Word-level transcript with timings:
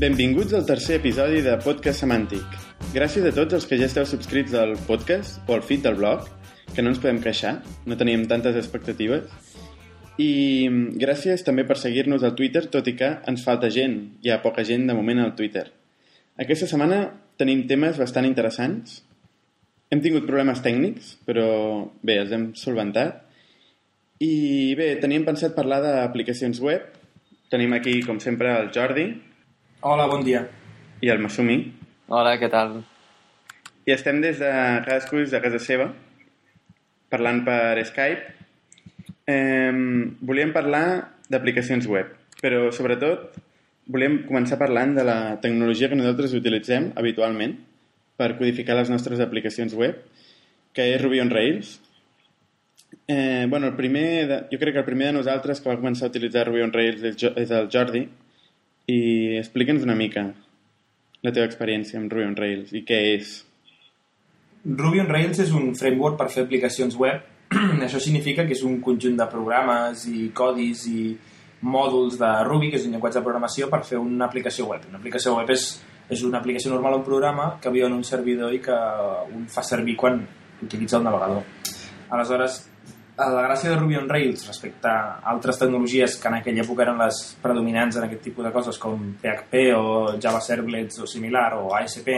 Benvinguts 0.00 0.54
al 0.56 0.62
tercer 0.64 0.94
episodi 0.96 1.42
de 1.44 1.58
Podcast 1.60 2.00
Semàntic. 2.00 2.54
Gràcies 2.94 3.26
a 3.28 3.32
tots 3.36 3.58
els 3.58 3.66
que 3.68 3.76
ja 3.76 3.84
esteu 3.84 4.06
subscrits 4.08 4.54
al 4.56 4.72
podcast 4.86 5.42
o 5.44 5.52
al 5.52 5.60
feed 5.60 5.82
del 5.84 5.98
blog, 5.98 6.24
que 6.72 6.80
no 6.80 6.88
ens 6.88 7.02
podem 7.02 7.18
queixar, 7.20 7.58
no 7.84 7.98
teníem 8.00 8.24
tantes 8.30 8.56
expectatives. 8.56 9.28
I 10.16 10.30
gràcies 11.04 11.44
també 11.44 11.66
per 11.68 11.76
seguir-nos 11.76 12.24
al 12.24 12.32
Twitter, 12.32 12.64
tot 12.72 12.88
i 12.88 12.96
que 12.96 13.12
ens 13.28 13.44
falta 13.44 13.68
gent, 13.68 14.00
hi 14.24 14.32
ha 14.32 14.40
poca 14.40 14.64
gent 14.64 14.88
de 14.88 14.96
moment 14.96 15.20
al 15.20 15.36
Twitter. 15.36 15.66
Aquesta 16.40 16.72
setmana 16.72 17.04
tenim 17.36 17.66
temes 17.68 18.00
bastant 18.00 18.24
interessants. 18.24 19.02
Hem 19.92 20.00
tingut 20.00 20.24
problemes 20.24 20.64
tècnics, 20.64 21.18
però 21.28 21.50
bé, 22.00 22.22
els 22.24 22.32
hem 22.32 22.54
solventat. 22.56 23.26
I 24.24 24.34
bé, 24.80 24.94
teníem 25.04 25.28
pensat 25.28 25.52
parlar 25.52 25.84
d'aplicacions 25.84 26.64
web. 26.64 26.88
Tenim 27.52 27.76
aquí, 27.76 28.00
com 28.00 28.16
sempre, 28.16 28.62
el 28.62 28.72
Jordi 28.72 29.12
Hola, 29.80 30.06
bon 30.06 30.24
dia. 30.24 30.48
i 31.00 31.08
el 31.08 31.18
Masumi. 31.22 31.56
Hola, 32.12 32.34
què 32.36 32.50
tal? 32.52 32.74
I 33.88 33.94
estem 33.94 34.18
des 34.20 34.36
de 34.42 34.50
cadascú 34.84 35.16
des 35.22 35.30
de 35.32 35.40
casa 35.40 35.58
seva, 35.62 35.86
parlant 37.08 37.40
per 37.46 37.80
Skype. 37.88 38.34
Eh, 39.30 39.72
volíem 40.20 40.52
parlar 40.52 40.84
d'aplicacions 41.30 41.86
web, 41.88 42.10
però 42.42 42.66
sobretot 42.74 43.38
volíem 43.90 44.20
començar 44.28 44.58
parlant 44.60 44.92
de 44.98 45.04
la 45.08 45.16
tecnologia 45.40 45.88
que 45.88 45.96
nosaltres 45.98 46.34
utilitzem 46.36 46.90
habitualment 47.00 47.56
per 48.20 48.34
codificar 48.36 48.76
les 48.76 48.90
nostres 48.92 49.20
aplicacions 49.24 49.72
web, 49.74 49.96
que 50.76 50.84
és 50.92 51.00
Ruby 51.02 51.20
on 51.24 51.30
Rails. 51.32 51.78
Eh, 53.08 53.46
bueno, 53.48 53.68
el 53.72 53.74
primer 53.78 54.26
de, 54.28 54.36
jo 54.52 54.58
crec 54.60 54.74
que 54.76 54.82
el 54.84 54.86
primer 54.86 55.08
de 55.08 55.16
nosaltres 55.22 55.60
que 55.62 55.70
va 55.72 55.78
començar 55.80 56.06
a 56.06 56.12
utilitzar 56.12 56.44
Ruby 56.46 56.60
on 56.68 56.72
Rails 56.76 57.02
és, 57.02 57.16
Jo- 57.16 57.32
és 57.40 57.50
el 57.50 57.70
Jordi, 57.72 58.04
i 58.90 59.38
explica'ns 59.38 59.86
una 59.86 59.98
mica 59.98 60.30
la 61.22 61.32
teva 61.36 61.46
experiència 61.48 61.98
amb 62.00 62.12
Ruby 62.12 62.28
on 62.30 62.36
Rails 62.38 62.72
i 62.76 62.82
què 62.86 63.00
és. 63.14 63.34
Ruby 64.64 65.02
on 65.02 65.10
Rails 65.10 65.40
és 65.44 65.52
un 65.56 65.74
framework 65.76 66.16
per 66.20 66.30
fer 66.32 66.46
aplicacions 66.46 66.96
web. 67.00 67.26
Això 67.86 68.00
significa 68.00 68.46
que 68.48 68.56
és 68.56 68.64
un 68.64 68.78
conjunt 68.84 69.18
de 69.18 69.26
programes 69.28 70.06
i 70.08 70.30
codis 70.36 70.86
i 70.88 71.04
mòduls 71.60 72.16
de 72.20 72.30
Ruby, 72.46 72.70
que 72.72 72.80
és 72.80 72.86
un 72.88 72.94
llenguatge 72.94 73.20
de 73.20 73.24
programació, 73.26 73.68
per 73.72 73.82
fer 73.84 74.00
una 74.00 74.30
aplicació 74.30 74.70
web. 74.70 74.86
Una 74.88 75.00
aplicació 75.00 75.34
web 75.36 75.52
és, 75.52 75.66
és 76.08 76.24
una 76.24 76.40
aplicació 76.40 76.72
normal 76.72 76.96
un 77.00 77.04
programa 77.04 77.50
que 77.60 77.72
viu 77.74 77.84
en 77.88 77.98
un 77.98 78.04
servidor 78.06 78.54
i 78.56 78.62
que 78.64 78.76
un 79.36 79.44
fa 79.52 79.64
servir 79.66 79.98
quan 80.00 80.22
utilitza 80.64 80.96
el 80.96 81.04
navegador. 81.04 81.44
Aleshores, 82.10 82.62
la 83.28 83.42
gràcia 83.44 83.70
de 83.70 83.76
Ruby 83.76 83.98
on 84.00 84.08
Rails 84.08 84.46
respecte 84.48 84.88
a 84.88 85.20
altres 85.32 85.58
tecnologies 85.60 86.16
que 86.16 86.28
en 86.30 86.38
aquella 86.38 86.62
època 86.62 86.86
eren 86.86 87.00
les 87.02 87.18
predominants 87.42 87.98
en 87.98 88.06
aquest 88.06 88.22
tipus 88.28 88.46
de 88.46 88.52
coses 88.54 88.78
com 88.80 88.96
PHP 89.20 89.66
o 89.76 90.14
Java 90.22 90.40
Servlets 90.40 91.02
o 91.02 91.08
similar 91.10 91.50
o 91.58 91.74
ASP 91.76 92.08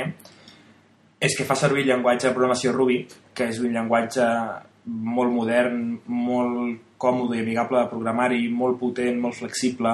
és 1.22 1.36
que 1.38 1.46
fa 1.46 1.54
servir 1.58 1.84
el 1.84 1.92
llenguatge 1.92 2.28
de 2.28 2.34
programació 2.34 2.72
Ruby, 2.74 2.98
que 3.34 3.46
és 3.50 3.60
un 3.62 3.70
llenguatge 3.74 4.24
molt 4.90 5.30
modern, 5.30 5.82
molt 6.10 6.96
còmode 6.98 7.38
i 7.38 7.42
amigable 7.44 7.78
de 7.78 7.90
programar-hi, 7.90 8.48
molt 8.50 8.80
potent, 8.80 9.20
molt 9.22 9.38
flexible, 9.38 9.92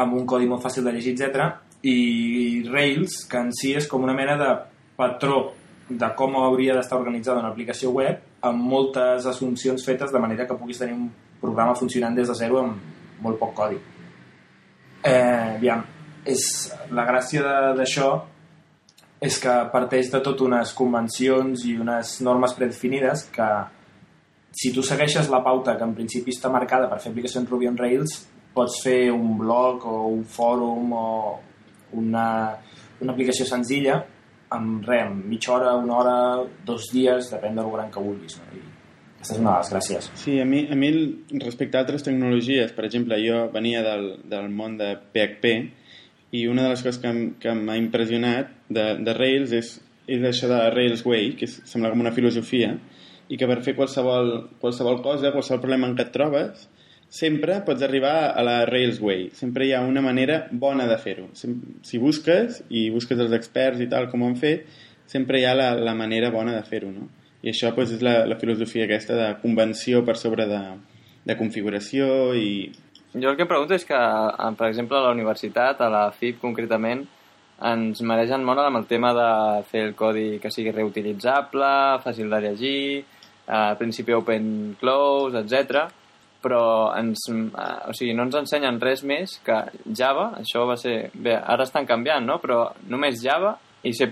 amb 0.00 0.16
un 0.16 0.24
codi 0.28 0.48
molt 0.48 0.64
fàcil 0.64 0.88
de 0.88 0.94
llegir, 0.96 1.12
etc. 1.16 1.50
I 1.84 2.64
Rails, 2.70 3.20
que 3.28 3.42
en 3.44 3.52
si 3.52 3.74
és 3.76 3.88
com 3.90 4.04
una 4.08 4.16
mena 4.16 4.38
de 4.40 4.48
patró 4.96 5.42
de 5.88 6.08
com 6.16 6.36
hauria 6.36 6.74
d'estar 6.76 6.98
organitzada 6.98 7.40
una 7.40 7.50
aplicació 7.52 7.90
web 7.94 8.20
amb 8.44 8.64
moltes 8.70 9.26
assumpcions 9.26 9.84
fetes 9.84 10.12
de 10.12 10.20
manera 10.20 10.46
que 10.46 10.56
puguis 10.56 10.78
tenir 10.78 10.94
un 10.94 11.08
programa 11.40 11.74
funcionant 11.74 12.16
des 12.16 12.28
de 12.28 12.34
zero 12.34 12.60
amb 12.60 13.22
molt 13.24 13.38
poc 13.38 13.54
codi. 13.54 13.78
Eh, 15.02 15.56
aviam, 15.56 15.84
és, 16.26 16.42
la 16.92 17.06
gràcia 17.08 17.72
d'això 17.78 18.10
és 19.20 19.38
que 19.42 19.54
parteix 19.72 20.12
de 20.12 20.20
tot 20.22 20.40
unes 20.46 20.72
convencions 20.78 21.64
i 21.66 21.74
unes 21.80 22.18
normes 22.22 22.54
predefinides 22.54 23.24
que 23.34 23.48
si 24.52 24.72
tu 24.74 24.82
segueixes 24.82 25.30
la 25.30 25.42
pauta 25.42 25.76
que 25.78 25.86
en 25.86 25.94
principi 25.94 26.34
està 26.34 26.50
marcada 26.52 26.88
per 26.90 27.00
fer 27.02 27.10
aplicacions 27.12 27.48
Ruby 27.50 27.68
on 27.70 27.78
Rails 27.78 28.20
pots 28.54 28.78
fer 28.84 29.10
un 29.14 29.36
blog 29.38 29.86
o 29.86 29.96
un 30.12 30.22
fòrum 30.24 30.94
o 30.94 31.08
una, 31.98 32.28
una 33.00 33.12
aplicació 33.12 33.46
senzilla 33.46 34.00
amb 34.54 34.86
res, 34.88 35.06
amb 35.06 35.28
mitja 35.28 35.54
hora, 35.56 35.74
una 35.76 35.96
hora, 36.00 36.16
dos 36.66 36.90
dies, 36.92 37.30
depèn 37.32 37.58
del 37.58 37.70
gran 37.72 37.90
que 37.92 38.02
vulguis. 38.02 38.38
No? 38.40 38.48
I 38.56 38.64
aquesta 39.18 39.34
és 39.34 39.40
una 39.42 39.50
de 39.50 39.58
les 39.58 39.72
gràcies. 39.72 40.10
Sí, 40.20 40.36
a 40.40 40.44
mi, 40.46 40.62
a 40.70 40.76
mi 40.78 40.92
respecte 41.42 41.78
a 41.78 41.82
altres 41.82 42.04
tecnologies, 42.06 42.72
per 42.76 42.86
exemple, 42.86 43.18
jo 43.24 43.48
venia 43.54 43.82
del, 43.82 44.12
del 44.30 44.46
món 44.54 44.76
de 44.78 44.92
PHP 45.14 45.52
i 46.38 46.46
una 46.46 46.66
de 46.66 46.72
les 46.74 46.84
coses 46.84 47.00
que, 47.02 47.12
que 47.42 47.54
m'ha 47.56 47.78
impressionat 47.80 48.52
de, 48.68 48.86
de 49.02 49.16
Rails 49.16 49.54
és, 49.58 49.72
és 50.06 50.24
això 50.28 50.50
de 50.50 50.60
Rails 50.74 51.02
Way, 51.08 51.32
que 51.40 51.48
és, 51.48 51.58
sembla 51.66 51.90
com 51.90 52.04
una 52.04 52.14
filosofia, 52.14 52.76
i 53.28 53.36
que 53.40 53.48
per 53.50 53.58
fer 53.64 53.74
qualsevol, 53.76 54.32
qualsevol 54.62 55.02
cosa, 55.04 55.32
qualsevol 55.34 55.64
problema 55.64 55.90
en 55.90 55.96
què 55.98 56.06
et 56.06 56.14
trobes, 56.14 56.68
sempre 57.08 57.60
pots 57.64 57.82
arribar 57.82 58.32
a 58.36 58.42
la 58.44 58.64
Rails 58.68 59.00
Way. 59.00 59.30
Sempre 59.34 59.66
hi 59.66 59.72
ha 59.72 59.80
una 59.80 60.02
manera 60.04 60.46
bona 60.50 60.86
de 60.86 60.98
fer-ho. 61.00 61.28
Si 61.34 61.98
busques, 61.98 62.62
i 62.68 62.88
busques 62.94 63.18
els 63.18 63.32
experts 63.36 63.80
i 63.80 63.88
tal, 63.88 64.10
com 64.12 64.22
ho 64.22 64.28
han 64.28 64.36
fet, 64.36 64.68
sempre 65.08 65.40
hi 65.40 65.46
ha 65.48 65.54
la, 65.56 65.72
la 65.74 65.94
manera 65.96 66.30
bona 66.30 66.54
de 66.54 66.62
fer-ho, 66.68 66.92
no? 66.92 67.08
I 67.42 67.52
això 67.52 67.70
doncs, 67.72 67.94
és 67.96 68.02
la, 68.02 68.24
la 68.26 68.36
filosofia 68.38 68.84
aquesta 68.84 69.16
de 69.16 69.28
convenció 69.42 70.02
per 70.04 70.18
sobre 70.18 70.48
de, 70.50 70.62
de 71.24 71.36
configuració 71.38 72.34
i... 72.34 72.68
Jo 73.14 73.30
el 73.30 73.38
que 73.38 73.46
pregunto 73.48 73.72
és 73.76 73.86
que, 73.88 73.98
per 74.58 74.66
exemple, 74.68 74.98
a 74.98 75.06
la 75.06 75.14
universitat, 75.14 75.80
a 75.80 75.88
la 75.88 76.08
FIP 76.12 76.42
concretament, 76.42 77.06
ens 77.68 78.02
mereixen 78.06 78.44
molt 78.46 78.60
amb 78.62 78.78
el 78.82 78.88
tema 78.90 79.14
de 79.16 79.30
fer 79.70 79.86
el 79.88 79.94
codi 79.98 80.26
que 80.42 80.50
sigui 80.54 80.74
reutilitzable, 80.74 81.70
fàcil 82.04 82.28
de 82.30 82.42
llegir, 82.44 82.82
eh, 83.46 83.72
principi 83.80 84.14
open 84.14 84.76
close, 84.78 85.40
etc. 85.40 85.88
però 86.42 86.94
ens, 86.98 87.24
eh, 87.30 87.88
o 87.90 87.94
sigui, 87.96 88.14
no 88.14 88.28
ens 88.28 88.36
ensenyen 88.42 88.80
res 88.82 89.02
més 89.06 89.38
que 89.44 89.58
Java, 89.96 90.30
això 90.38 90.64
va 90.68 90.76
ser... 90.78 91.10
Bé, 91.14 91.34
ara 91.38 91.66
estan 91.66 91.88
canviant, 91.88 92.24
no? 92.26 92.38
Però 92.42 92.60
només 92.90 93.22
Java 93.22 93.56
i 93.82 93.94
C++. 93.94 94.08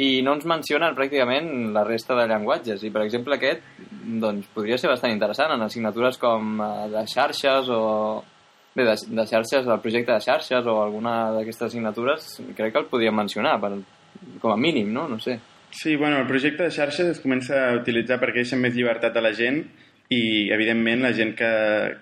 I 0.00 0.10
no 0.22 0.36
ens 0.36 0.46
mencionen 0.46 0.94
pràcticament 0.96 1.72
la 1.74 1.84
resta 1.84 2.14
de 2.18 2.26
llenguatges. 2.30 2.84
I, 2.86 2.92
per 2.94 3.04
exemple, 3.06 3.36
aquest 3.36 3.64
doncs, 4.20 4.50
podria 4.54 4.78
ser 4.78 4.92
bastant 4.92 5.12
interessant 5.12 5.56
en 5.56 5.64
assignatures 5.66 6.20
com 6.20 6.60
eh, 6.60 6.74
de 6.92 7.06
xarxes 7.10 7.72
o... 7.74 7.80
Bé, 8.70 8.84
de, 8.86 8.92
de 9.16 9.22
xarxes, 9.26 9.64
del 9.66 9.80
projecte 9.82 10.14
de 10.14 10.22
xarxes 10.22 10.66
o 10.70 10.76
alguna 10.78 11.32
d'aquestes 11.34 11.72
assignatures, 11.72 12.36
crec 12.54 12.70
que 12.70 12.78
el 12.78 12.86
podríem 12.86 13.16
mencionar, 13.18 13.56
per, 13.58 13.72
com 14.38 14.52
a 14.52 14.58
mínim, 14.60 14.92
no? 14.94 15.08
No 15.10 15.18
sé. 15.18 15.40
Sí, 15.74 15.96
bueno, 15.96 16.20
el 16.20 16.28
projecte 16.28 16.68
de 16.68 16.74
xarxes 16.74 17.16
es 17.16 17.20
comença 17.22 17.58
a 17.64 17.74
utilitzar 17.80 18.20
perquè 18.22 18.44
deixen 18.44 18.62
més 18.62 18.76
llibertat 18.76 19.16
a 19.16 19.24
la 19.24 19.32
gent 19.34 19.64
i, 20.10 20.50
evidentment, 20.50 21.04
la 21.06 21.12
gent 21.14 21.36
que, 21.38 21.50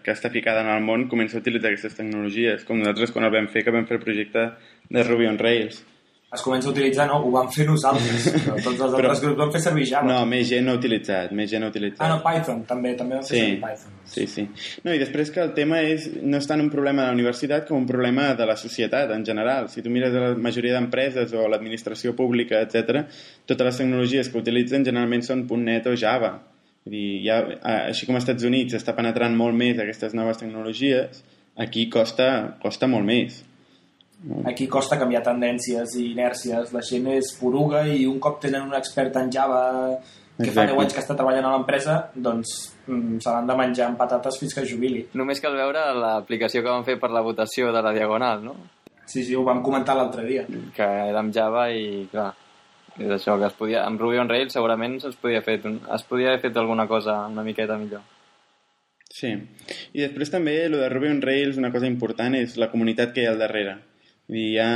que 0.02 0.14
està 0.16 0.30
ficada 0.32 0.62
en 0.64 0.70
el 0.72 0.80
món 0.84 1.06
comença 1.12 1.36
a 1.36 1.42
utilitzar 1.44 1.68
aquestes 1.74 1.94
tecnologies, 1.98 2.64
com 2.64 2.78
nosaltres 2.80 3.12
quan 3.12 3.28
el 3.28 3.34
vam 3.34 3.50
fer, 3.52 3.62
que 3.66 3.74
vam 3.74 3.84
fer 3.88 3.98
el 3.98 4.04
projecte 4.06 4.46
de 4.88 5.02
Ruby 5.04 5.26
on 5.28 5.36
Rails. 5.38 5.82
Es 6.32 6.42
comença 6.44 6.68
a 6.68 6.72
utilitzar, 6.74 7.06
no? 7.08 7.22
Ho 7.24 7.30
vam 7.32 7.46
fer 7.52 7.64
nosaltres, 7.68 8.26
però 8.44 8.56
tots 8.56 8.66
els 8.74 8.82
altres 8.84 8.98
Però- 9.00 9.20
grups 9.22 9.38
van 9.42 9.52
fer 9.54 9.60
servir 9.64 9.86
Java. 9.88 10.08
No, 10.10 10.16
més 10.28 10.48
gent 10.50 10.66
no 10.68 10.74
ha 10.74 10.80
utilitzat, 10.80 11.30
més 11.36 11.48
gent 11.52 11.64
ha 11.64 11.70
utilitzat. 11.72 12.02
Ah, 12.04 12.10
no, 12.12 12.18
Python, 12.24 12.64
també, 12.68 12.92
també 12.98 13.16
vam 13.16 13.24
fer 13.24 13.30
Sí, 13.36 13.38
servir 13.44 13.60
Python. 13.62 13.94
sí, 14.12 14.26
sí. 14.34 14.44
No, 14.84 14.92
i 14.92 15.00
després 15.00 15.30
que 15.32 15.40
el 15.44 15.54
tema 15.56 15.80
és, 15.84 16.08
no 16.20 16.36
és 16.40 16.48
tant 16.48 16.60
un 16.64 16.68
problema 16.72 17.04
de 17.06 17.08
la 17.12 17.16
universitat 17.16 17.64
com 17.68 17.80
un 17.80 17.86
problema 17.88 18.34
de 18.36 18.44
la 18.48 18.56
societat 18.60 19.12
en 19.16 19.24
general. 19.24 19.68
Si 19.72 19.80
tu 19.84 19.88
mires 19.92 20.12
la 20.16 20.34
majoria 20.36 20.76
d'empreses 20.76 21.32
o 21.32 21.46
l'administració 21.48 22.12
pública, 22.16 22.60
etc, 22.64 23.04
totes 23.48 23.68
les 23.70 23.80
tecnologies 23.84 24.28
que 24.32 24.40
utilitzen 24.44 24.84
generalment 24.84 25.24
són 25.24 25.44
.NET 25.48 25.88
o 25.92 25.96
Java. 25.96 26.38
Vull 26.88 26.94
dir, 26.96 27.20
ja, 27.26 27.42
així 27.90 28.06
com 28.08 28.16
als 28.16 28.24
Estats 28.24 28.46
Units 28.48 28.76
està 28.78 28.94
penetrant 28.96 29.34
molt 29.36 29.56
més 29.56 29.76
aquestes 29.82 30.14
noves 30.16 30.40
tecnologies, 30.40 31.20
aquí 31.60 31.88
costa, 31.92 32.56
costa 32.62 32.88
molt 32.88 33.04
més. 33.04 33.42
Aquí 34.48 34.66
costa 34.66 34.96
canviar 34.98 35.20
tendències 35.26 35.92
i 36.00 36.08
inèrcies. 36.14 36.72
La 36.74 36.80
gent 36.82 37.10
és 37.12 37.28
poruga 37.38 37.84
i 37.86 38.06
un 38.08 38.16
cop 38.18 38.40
tenen 38.42 38.64
un 38.64 38.74
expert 38.78 39.20
en 39.20 39.28
Java 39.30 39.60
que 40.38 40.48
fa 40.48 40.64
Exacte. 40.64 40.72
10 40.72 40.82
anys 40.84 40.96
que 40.96 41.02
està 41.02 41.14
treballant 41.18 41.46
a 41.48 41.52
l'empresa, 41.56 41.98
doncs 42.14 42.54
mm, 42.86 43.20
se 43.22 43.30
l'han 43.34 43.46
de 43.50 43.56
menjar 43.58 43.88
amb 43.90 44.00
patates 44.00 44.40
fins 44.40 44.54
que 44.54 44.64
es 44.64 44.72
jubili. 44.72 45.04
Només 45.18 45.42
cal 45.42 45.54
veure 45.58 45.84
l'aplicació 45.98 46.62
que 46.64 46.70
van 46.70 46.86
fer 46.86 46.96
per 47.02 47.12
la 47.14 47.22
votació 47.26 47.72
de 47.74 47.82
la 47.82 47.92
Diagonal, 47.94 48.44
no? 48.46 48.54
Sí, 49.04 49.22
sí, 49.24 49.34
ho 49.34 49.42
vam 49.46 49.62
comentar 49.66 49.96
l'altre 49.98 50.24
dia. 50.26 50.46
que 50.74 50.84
era 50.84 51.18
amb 51.20 51.34
Java 51.34 51.68
i, 51.74 52.06
clar, 52.12 52.30
és 52.98 53.10
això, 53.14 53.38
que 53.38 53.46
es 53.48 53.56
podia, 53.58 53.84
amb 53.86 54.00
Ruby 54.00 54.20
on 54.20 54.30
Rails 54.30 54.54
segurament 54.56 54.98
es 55.06 55.18
podia, 55.18 55.42
fet, 55.46 55.66
es 55.66 56.06
podia 56.08 56.32
haver 56.32 56.42
fet 56.46 56.56
alguna 56.56 56.88
cosa 56.90 57.20
una 57.26 57.44
miqueta 57.46 57.78
millor. 57.78 58.02
Sí. 59.08 59.32
I 59.96 60.04
després 60.04 60.30
també, 60.30 60.56
el 60.66 60.76
de 60.78 60.88
Ruby 60.92 61.12
on 61.14 61.22
Rails, 61.24 61.58
una 61.60 61.72
cosa 61.74 61.88
important 61.90 62.36
és 62.38 62.56
la 62.60 62.70
comunitat 62.72 63.14
que 63.14 63.22
hi 63.22 63.28
ha 63.28 63.34
al 63.34 63.40
darrere. 63.42 63.78
Hi 64.28 64.50
ha, 64.60 64.70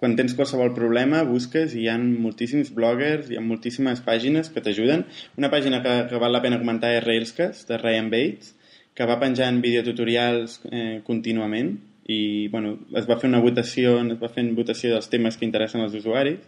quan 0.00 0.16
tens 0.18 0.34
qualsevol 0.38 0.72
problema, 0.74 1.22
busques 1.28 1.76
i 1.76 1.84
hi 1.84 1.90
ha 1.92 1.98
moltíssims 2.00 2.72
bloggers, 2.74 3.30
hi 3.30 3.38
ha 3.38 3.44
moltíssimes 3.44 4.02
pàgines 4.06 4.50
que 4.50 4.64
t'ajuden. 4.64 5.06
Una 5.38 5.52
pàgina 5.52 5.82
que, 5.84 5.94
que 6.10 6.20
val 6.22 6.34
la 6.34 6.42
pena 6.42 6.58
comentar 6.62 6.90
és 6.96 7.04
Railscast, 7.06 7.68
de 7.70 7.78
Ryan 7.78 8.10
Bates, 8.10 8.56
que 8.98 9.06
va 9.08 9.20
penjant 9.20 9.62
videotutorials 9.64 10.58
eh, 10.68 11.00
contínuament 11.06 11.76
i 12.12 12.48
bueno, 12.50 12.74
es 12.98 13.06
va 13.08 13.16
fer 13.20 13.30
una 13.30 13.40
votació, 13.40 13.94
es 14.02 14.18
va 14.20 14.28
fer 14.32 14.44
votació 14.56 14.90
dels 14.92 15.08
temes 15.08 15.38
que 15.38 15.46
interessen 15.46 15.84
als 15.84 15.94
usuaris 15.94 16.42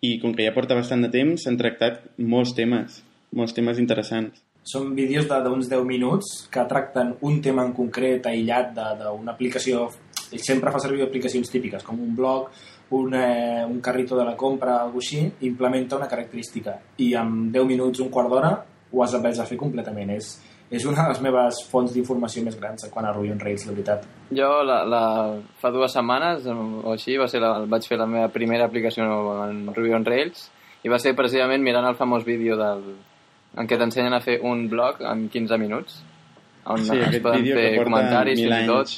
i 0.00 0.18
com 0.20 0.34
que 0.34 0.46
ja 0.46 0.54
porta 0.56 0.78
bastant 0.78 1.02
de 1.04 1.10
temps 1.12 1.44
s'han 1.44 1.58
tractat 1.60 2.06
molts 2.18 2.54
temes, 2.56 3.02
molts 3.36 3.56
temes 3.56 3.78
interessants. 3.82 4.40
Són 4.64 4.92
vídeos 4.94 5.26
d'uns 5.28 5.70
10 5.70 5.86
minuts 5.88 6.46
que 6.52 6.66
tracten 6.68 7.14
un 7.26 7.40
tema 7.40 7.64
en 7.64 7.72
concret 7.72 8.26
aïllat 8.28 8.74
d'una 8.76 9.32
aplicació 9.32 9.88
ell 10.30 10.42
sempre 10.44 10.70
fa 10.70 10.78
servir 10.78 11.02
aplicacions 11.02 11.50
típiques 11.50 11.82
com 11.82 11.98
un 11.98 12.14
blog, 12.14 12.50
un, 12.94 13.14
eh, 13.14 13.64
un 13.66 13.80
carrito 13.80 14.16
de 14.16 14.24
la 14.24 14.36
compra, 14.36 14.80
alguna 14.82 15.02
així, 15.02 15.24
implementa 15.46 15.96
una 15.96 16.08
característica 16.08 16.76
i 16.98 17.12
en 17.14 17.50
10 17.52 17.66
minuts, 17.66 18.00
un 18.00 18.10
quart 18.10 18.30
d'hora 18.30 18.52
ho 18.92 19.02
has 19.02 19.12
de 19.12 19.46
fer 19.46 19.56
completament. 19.56 20.10
És, 20.10 20.38
és 20.70 20.84
una 20.86 21.02
de 21.02 21.12
les 21.12 21.20
meves 21.24 21.60
fonts 21.70 21.92
d'informació 21.94 22.44
més 22.46 22.56
grans 22.58 22.86
quan 22.94 23.06
a 23.06 23.12
Ruby 23.12 23.32
on 23.34 23.40
Rails, 23.42 23.66
la 23.66 23.74
veritat. 23.74 24.06
Jo 24.30 24.50
la, 24.62 24.80
la, 24.86 25.02
fa 25.58 25.72
dues 25.74 25.94
setmanes 25.96 26.46
o 26.46 26.92
així 26.92 27.16
va 27.18 27.26
ser 27.30 27.42
la, 27.42 27.56
vaig 27.66 27.88
fer 27.90 27.98
la 27.98 28.06
meva 28.06 28.28
primera 28.30 28.68
aplicació 28.70 29.06
en 29.48 29.64
Ruby 29.74 29.96
on 29.98 30.06
Rails 30.06 30.46
i 30.86 30.92
va 30.92 31.00
ser 31.02 31.16
precisament 31.18 31.64
mirant 31.66 31.88
el 31.88 31.98
famós 31.98 32.22
vídeo 32.24 32.56
del, 32.60 32.84
en 33.58 33.66
què 33.66 33.78
t'ensenyen 33.80 34.14
a 34.14 34.22
fer 34.24 34.38
un 34.46 34.68
blog 34.70 35.02
en 35.02 35.26
15 35.32 35.58
minuts 35.60 35.98
on 36.70 36.84
sí, 36.86 37.00
es 37.00 37.18
poden 37.24 37.48
fer 37.50 37.66
comentaris 37.82 38.38
fins 38.44 38.62
i 38.62 38.68
tot. 38.68 38.94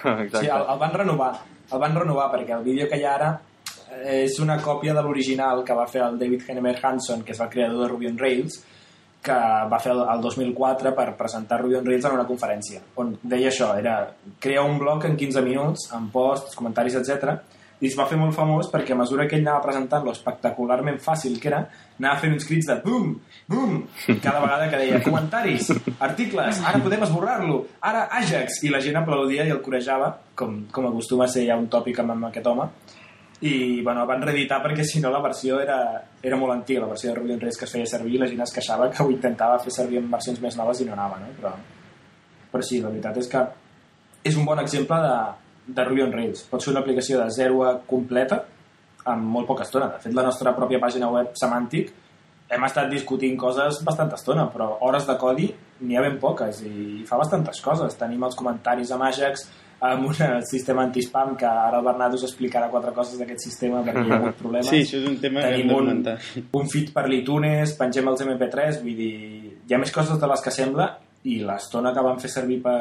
Exacte. 0.24 0.42
Sí, 0.46 0.50
el, 0.50 0.66
el 0.72 0.78
van 0.80 0.94
renovar. 0.96 1.30
El 1.70 1.78
van 1.82 1.94
renovar 1.94 2.26
perquè 2.32 2.56
el 2.56 2.66
vídeo 2.66 2.88
que 2.90 2.98
hi 2.98 3.06
ha 3.06 3.14
ara 3.14 3.30
és 3.90 4.38
una 4.40 4.56
còpia 4.62 4.94
de 4.94 5.02
l'original 5.02 5.64
que 5.66 5.74
va 5.74 5.86
fer 5.90 6.02
el 6.06 6.18
David 6.18 6.44
Hennemer 6.48 6.76
Hanson, 6.82 7.24
que 7.26 7.34
és 7.34 7.40
el 7.42 7.50
creador 7.50 7.82
de 7.84 7.88
Ruby 7.90 8.10
on 8.10 8.18
Rails, 8.18 8.60
que 9.22 9.36
va 9.70 9.78
fer 9.82 9.92
el, 9.92 10.02
el 10.14 10.22
2004 10.24 10.94
per 10.96 11.12
presentar 11.18 11.60
Ruby 11.60 11.78
on 11.80 11.86
Rails 11.86 12.08
en 12.08 12.16
una 12.16 12.26
conferència, 12.28 12.82
on 13.00 13.14
deia 13.22 13.50
això, 13.52 13.74
era 13.78 13.96
crear 14.40 14.64
un 14.64 14.78
blog 14.80 15.04
en 15.08 15.16
15 15.20 15.42
minuts, 15.44 15.88
amb 15.96 16.12
posts, 16.12 16.56
comentaris, 16.56 16.96
etc. 17.00 17.36
I 17.80 17.88
es 17.88 17.96
va 17.96 18.04
fer 18.08 18.18
molt 18.20 18.36
famós 18.36 18.68
perquè 18.72 18.92
a 18.92 18.98
mesura 18.98 19.24
que 19.28 19.38
ell 19.38 19.46
anava 19.46 19.64
presentant-lo 19.64 20.12
espectacularment 20.12 20.98
fàcil 21.00 21.38
que 21.40 21.48
era, 21.48 21.62
anava 22.00 22.20
fent 22.20 22.36
uns 22.36 22.48
crits 22.48 22.68
de 22.68 22.76
bum, 22.84 23.14
bum, 23.48 23.78
cada 24.24 24.40
vegada 24.42 24.68
que 24.72 24.80
deia 24.82 25.00
comentaris, 25.04 25.70
articles, 26.08 26.60
ara 26.64 26.80
podem 26.84 27.04
esborrar-lo, 27.08 27.62
ara 27.80 28.06
Ajax, 28.20 28.62
i 28.68 28.72
la 28.72 28.82
gent 28.84 29.00
aplaudia 29.00 29.48
i 29.48 29.52
el 29.52 29.62
corejava, 29.64 30.14
com, 30.36 30.62
com 30.72 30.88
acostuma 30.88 31.24
a 31.28 31.32
ser 31.32 31.46
ja 31.48 31.60
un 31.60 31.68
tòpic 31.72 32.00
amb, 32.00 32.16
amb 32.16 32.28
aquest 32.28 32.52
home, 32.52 32.68
i 33.40 33.80
bueno, 33.80 34.04
van 34.06 34.20
reeditar 34.20 34.58
perquè 34.60 34.84
si 34.84 35.00
no 35.00 35.10
la 35.10 35.22
versió 35.24 35.60
era, 35.62 35.78
era 36.20 36.36
molt 36.36 36.52
antiga, 36.52 36.82
la 36.82 36.90
versió 36.92 37.10
de 37.10 37.16
Ruby 37.16 37.32
on 37.32 37.40
Rails 37.40 37.56
que 37.56 37.64
es 37.64 37.72
feia 37.72 37.88
servir 37.88 38.18
i 38.18 38.20
la 38.20 38.28
gent 38.28 38.42
es 38.44 38.52
queixava 38.52 38.90
que 38.92 39.02
ho 39.02 39.12
intentava 39.12 39.58
fer 39.64 39.72
servir 39.72 40.00
en 40.02 40.10
versions 40.12 40.42
més 40.44 40.58
noves 40.60 40.82
i 40.82 40.88
no 40.88 40.92
anava, 40.92 41.16
no? 41.22 41.30
Però, 41.38 41.54
però 42.52 42.66
sí, 42.66 42.82
la 42.82 42.92
veritat 42.92 43.16
és 43.22 43.30
que 43.32 43.44
és 44.28 44.36
un 44.36 44.44
bon 44.44 44.60
exemple 44.60 44.98
de, 45.00 45.14
de 45.72 45.86
Ruby 45.88 46.04
on 46.04 46.12
Rails. 46.12 46.44
Pot 46.50 46.60
ser 46.60 46.74
una 46.74 46.82
aplicació 46.84 47.22
de 47.22 47.30
0 47.32 47.64
a 47.64 47.72
completa 47.88 48.42
en 49.08 49.24
molt 49.24 49.48
poca 49.48 49.64
estona. 49.64 49.88
De 49.94 50.02
fet, 50.04 50.14
la 50.16 50.26
nostra 50.26 50.52
pròpia 50.56 50.82
pàgina 50.82 51.08
web 51.08 51.32
Semantic 51.40 51.94
hem 52.50 52.64
estat 52.66 52.90
discutint 52.90 53.38
coses 53.40 53.80
bastant 53.86 54.10
estona, 54.16 54.48
però 54.52 54.74
hores 54.84 55.06
de 55.08 55.16
codi 55.16 55.48
n'hi 55.80 55.96
ha 55.96 56.04
ben 56.04 56.18
poques 56.20 56.60
i 56.66 57.04
fa 57.08 57.16
bastantes 57.20 57.62
coses. 57.64 57.96
Tenim 57.96 58.26
els 58.26 58.36
comentaris 58.36 58.90
amb 58.92 59.06
Ajax, 59.06 59.46
amb 59.80 60.06
un 60.10 60.42
sistema 60.44 60.84
anti-spam 60.84 61.32
que 61.40 61.48
ara 61.48 61.78
el 61.78 61.86
Bernat 61.86 62.16
us 62.18 62.26
explicarà 62.28 62.68
quatre 62.72 62.92
coses 62.96 63.20
d'aquest 63.20 63.46
sistema 63.46 63.80
perquè 63.86 64.04
hi 64.04 64.12
ha 64.12 64.18
hagut 64.18 64.40
problemes. 64.42 64.68
Sí, 64.68 64.82
això 64.84 65.00
és 65.00 65.08
un 65.08 65.16
tema 65.22 65.44
Tenim 65.46 65.70
que 65.70 65.78
hem 65.78 66.42
un, 66.42 66.60
un 66.60 66.68
feed 66.68 66.92
per 66.96 67.06
l'iTunes, 67.08 67.72
pengem 67.78 68.12
els 68.12 68.26
MP3, 68.26 68.82
vull 68.84 68.98
dir, 68.98 69.14
hi 69.64 69.74
ha 69.74 69.80
més 69.80 69.94
coses 69.94 70.20
de 70.20 70.30
les 70.30 70.44
que 70.44 70.52
sembla 70.54 70.90
i 71.24 71.40
l'estona 71.44 71.94
que 71.96 72.04
vam 72.04 72.20
fer 72.20 72.30
servir 72.32 72.60
per 72.64 72.76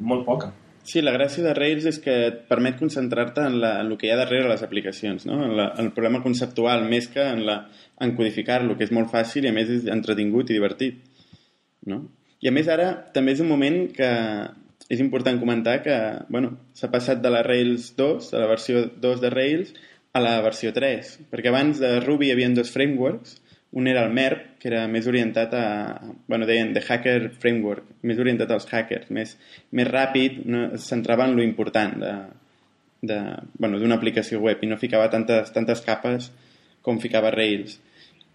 molt 0.00 0.24
poca. 0.28 0.50
Sí, 0.90 1.02
la 1.04 1.12
gràcia 1.12 1.44
de 1.44 1.52
Rails 1.54 1.84
és 1.90 1.98
que 2.00 2.14
et 2.30 2.38
permet 2.48 2.78
concentrar-te 2.78 3.44
en, 3.44 3.58
la, 3.60 3.74
en 3.82 3.90
el 3.92 3.98
que 4.00 4.08
hi 4.08 4.14
ha 4.14 4.16
darrere 4.18 4.48
les 4.48 4.62
aplicacions, 4.64 5.26
no? 5.28 5.42
en, 5.44 5.52
la, 5.58 5.68
en 5.76 5.90
el 5.90 5.92
problema 5.96 6.22
conceptual, 6.24 6.86
més 6.88 7.10
que 7.12 7.20
en, 7.20 7.44
la, 7.46 7.58
en 8.00 8.14
codificar-lo, 8.16 8.78
que 8.78 8.88
és 8.88 8.94
molt 8.96 9.12
fàcil 9.12 9.44
i 9.44 9.52
a 9.52 9.54
més 9.54 9.68
és 9.76 9.90
entretingut 9.92 10.50
i 10.50 10.56
divertit. 10.56 11.04
No? 11.90 12.00
I 12.40 12.48
a 12.48 12.54
més 12.56 12.68
ara 12.72 12.94
també 13.12 13.36
és 13.36 13.44
un 13.44 13.50
moment 13.52 13.82
que 13.92 14.08
és 14.90 14.98
important 14.98 15.38
comentar 15.38 15.78
que 15.84 15.96
bueno, 16.28 16.56
s'ha 16.74 16.90
passat 16.90 17.22
de 17.22 17.30
la 17.30 17.44
Rails 17.46 17.92
2, 17.96 18.32
de 18.32 18.40
la 18.42 18.48
versió 18.50 18.82
2 18.90 19.20
de 19.22 19.30
Rails, 19.30 19.70
a 20.12 20.20
la 20.22 20.40
versió 20.42 20.72
3, 20.74 21.12
perquè 21.30 21.52
abans 21.52 21.78
de 21.78 22.00
Ruby 22.02 22.26
hi 22.26 22.34
havia 22.34 22.50
dos 22.56 22.72
frameworks, 22.74 23.36
un 23.78 23.86
era 23.86 24.02
el 24.02 24.10
MERP, 24.10 24.58
que 24.58 24.66
era 24.72 24.88
més 24.90 25.06
orientat 25.06 25.54
a, 25.54 25.66
bueno, 26.26 26.46
deien 26.48 26.72
The 26.74 26.82
Hacker 26.82 27.30
Framework, 27.38 27.86
més 28.02 28.18
orientat 28.18 28.50
als 28.50 28.66
hackers, 28.66 29.12
més, 29.14 29.36
més 29.70 29.86
ràpid, 29.86 30.42
no, 30.50 30.64
es 30.74 30.88
centrava 30.90 31.28
en 31.30 31.36
lo 31.38 31.46
important 31.46 31.94
de, 32.02 32.14
de, 33.06 33.20
bueno, 33.62 33.78
d'una 33.78 34.00
aplicació 34.00 34.42
web 34.42 34.66
i 34.66 34.72
no 34.72 34.80
ficava 34.80 35.06
tantes, 35.14 35.54
tantes 35.54 35.86
capes 35.86 36.32
com 36.82 36.98
ficava 36.98 37.30
Rails. 37.30 37.78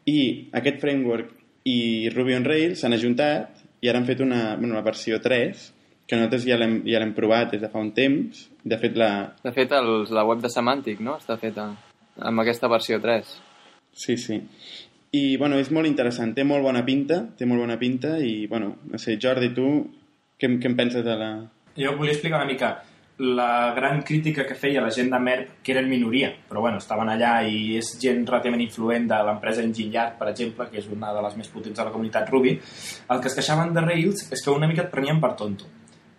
I 0.07 0.19
aquest 0.55 0.79
framework 0.79 1.35
i 1.67 2.07
Ruby 2.15 2.39
on 2.39 2.47
Rails 2.47 2.79
s'han 2.79 2.95
ajuntat 2.95 3.65
i 3.83 3.91
ara 3.91 3.99
han 3.99 4.07
fet 4.07 4.23
una, 4.23 4.53
bueno, 4.55 4.77
una 4.77 4.85
versió 4.85 5.19
3 5.19 5.71
que 6.05 6.17
nosaltres 6.17 6.45
ja 6.45 6.57
l'hem 6.59 6.79
ja 6.85 7.01
provat 7.17 7.51
des 7.51 7.61
de 7.61 7.69
fa 7.69 7.81
un 7.81 7.91
temps. 7.93 8.45
De 8.63 8.77
fet, 8.77 8.95
la... 8.97 9.33
De 9.43 9.53
fet, 9.53 9.71
el, 9.73 10.05
la 10.13 10.25
web 10.25 10.41
de 10.41 10.51
Semantic, 10.53 11.01
no?, 11.01 11.17
està 11.21 11.37
feta 11.41 11.71
amb 12.21 12.41
aquesta 12.41 12.69
versió 12.71 12.99
3. 13.01 13.35
Sí, 13.95 14.17
sí. 14.17 14.41
I, 15.15 15.37
bueno, 15.39 15.57
és 15.61 15.71
molt 15.71 15.87
interessant, 15.87 16.33
té 16.35 16.43
molt 16.43 16.63
bona 16.65 16.83
pinta, 16.85 17.21
té 17.37 17.47
molt 17.47 17.63
bona 17.63 17.77
pinta 17.79 18.17
i, 18.19 18.45
bueno, 18.51 18.75
no 18.91 18.99
sé, 18.99 19.15
Jordi, 19.21 19.53
tu 19.55 19.69
què, 20.37 20.49
què 20.59 20.71
en 20.71 20.75
penses 20.75 21.05
de 21.05 21.15
la... 21.15 21.29
Jo 21.79 21.95
volia 21.95 22.13
explicar 22.13 22.41
una 22.41 22.51
mica 22.51 22.75
la 23.17 23.71
gran 23.71 24.01
crítica 24.03 24.43
que 24.45 24.57
feia 24.59 24.81
la 24.83 24.91
gent 24.91 25.07
de 25.13 25.19
MERP, 25.23 25.53
que 25.63 25.71
eren 25.71 25.87
minoria, 25.87 26.33
però 26.49 26.65
bueno, 26.65 26.81
estaven 26.83 27.07
allà 27.13 27.37
i 27.47 27.77
és 27.79 27.93
gent 28.01 28.25
relativament 28.27 28.65
influent 28.65 29.07
de 29.07 29.21
l'empresa 29.29 29.63
Engine 29.63 29.93
Yard, 29.93 30.17
per 30.19 30.27
exemple, 30.33 30.67
que 30.67 30.81
és 30.81 30.89
una 30.91 31.13
de 31.15 31.23
les 31.23 31.39
més 31.39 31.47
potents 31.53 31.79
de 31.79 31.87
la 31.87 31.95
comunitat 31.95 32.27
Ruby, 32.33 32.57
el 33.15 33.23
que 33.23 33.31
es 33.31 33.39
queixaven 33.39 33.71
de 33.71 33.85
Rails 33.87 34.27
és 34.35 34.43
que 34.43 34.51
una 34.51 34.67
mica 34.67 34.83
et 34.83 34.91
prenien 34.91 35.23
per 35.23 35.31
tonto 35.39 35.71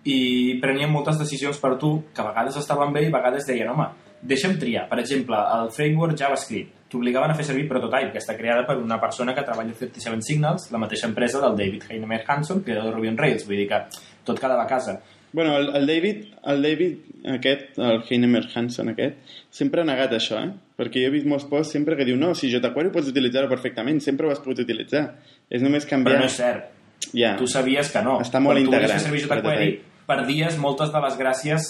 i 0.07 0.19
prenien 0.63 0.93
moltes 0.93 1.19
decisions 1.19 1.59
per 1.59 1.75
tu 1.81 1.97
que 2.15 2.23
a 2.23 2.29
vegades 2.31 2.59
estaven 2.61 2.93
bé 2.95 3.07
i 3.07 3.11
a 3.11 3.17
vegades 3.17 3.47
deien 3.49 3.73
home, 3.73 3.89
deixa'm 4.23 4.57
triar. 4.61 4.87
Per 4.91 5.01
exemple, 5.03 5.39
el 5.59 5.73
framework 5.75 6.17
JavaScript 6.19 6.91
t'obligaven 6.93 7.33
a 7.33 7.35
fer 7.35 7.49
servir 7.49 7.67
Prototype, 7.69 8.13
que 8.15 8.23
està 8.23 8.37
creada 8.39 8.63
per 8.67 8.79
una 8.79 9.01
persona 9.03 9.35
que 9.35 9.43
treballa 9.43 9.75
a 9.75 9.79
37 9.81 10.23
Signals, 10.23 10.71
la 10.71 10.79
mateixa 10.79 11.09
empresa 11.11 11.43
del 11.43 11.59
David 11.59 11.89
Heinemer 11.91 12.23
Hanson, 12.27 12.63
creador 12.63 12.91
de 12.91 12.95
Ruby 12.95 13.11
on 13.11 13.19
Rails. 13.19 13.47
Vull 13.49 13.63
dir 13.63 13.69
que 13.73 13.83
tot 14.27 14.39
quedava 14.39 14.63
a 14.63 14.71
casa. 14.71 15.01
Bueno, 15.33 15.57
el, 15.59 15.69
el 15.77 15.87
David, 15.91 16.23
el 16.47 16.63
David 16.63 17.27
aquest, 17.35 17.75
el 17.83 18.05
Heinemer 18.09 18.45
Hanson 18.55 18.93
aquest, 18.95 19.19
sempre 19.51 19.83
ha 19.83 19.89
negat 19.89 20.15
això, 20.17 20.39
eh? 20.41 20.55
Perquè 20.79 21.03
jo 21.03 21.11
he 21.11 21.17
vist 21.17 21.27
molts 21.29 21.49
posts 21.51 21.75
sempre 21.75 21.99
que 21.99 22.07
diu 22.09 22.17
no, 22.21 22.31
si 22.39 22.49
jQuery 22.53 22.93
pots 22.95 23.11
utilitzar-ho 23.11 23.51
perfectament, 23.51 24.01
sempre 24.05 24.29
ho 24.29 24.33
has 24.33 24.41
pogut 24.45 24.63
utilitzar. 24.65 25.09
És 25.51 25.67
només 25.67 25.89
canviar... 25.89 26.21
Però 26.21 26.25
no 26.25 26.31
és 26.31 26.39
cert. 26.39 26.73
Ja. 27.13 27.35
Tu 27.37 27.51
sabies 27.51 27.91
que 27.93 28.03
no. 28.07 28.17
Està 28.25 28.41
molt 28.41 28.63
integrat. 28.63 28.95
Tu 28.95 28.97
fer 28.97 29.05
servir 29.11 29.27
jQuery, 29.27 29.69
perdies 30.07 30.57
moltes 30.63 30.93
de 30.95 31.03
les 31.03 31.17
gràcies 31.19 31.69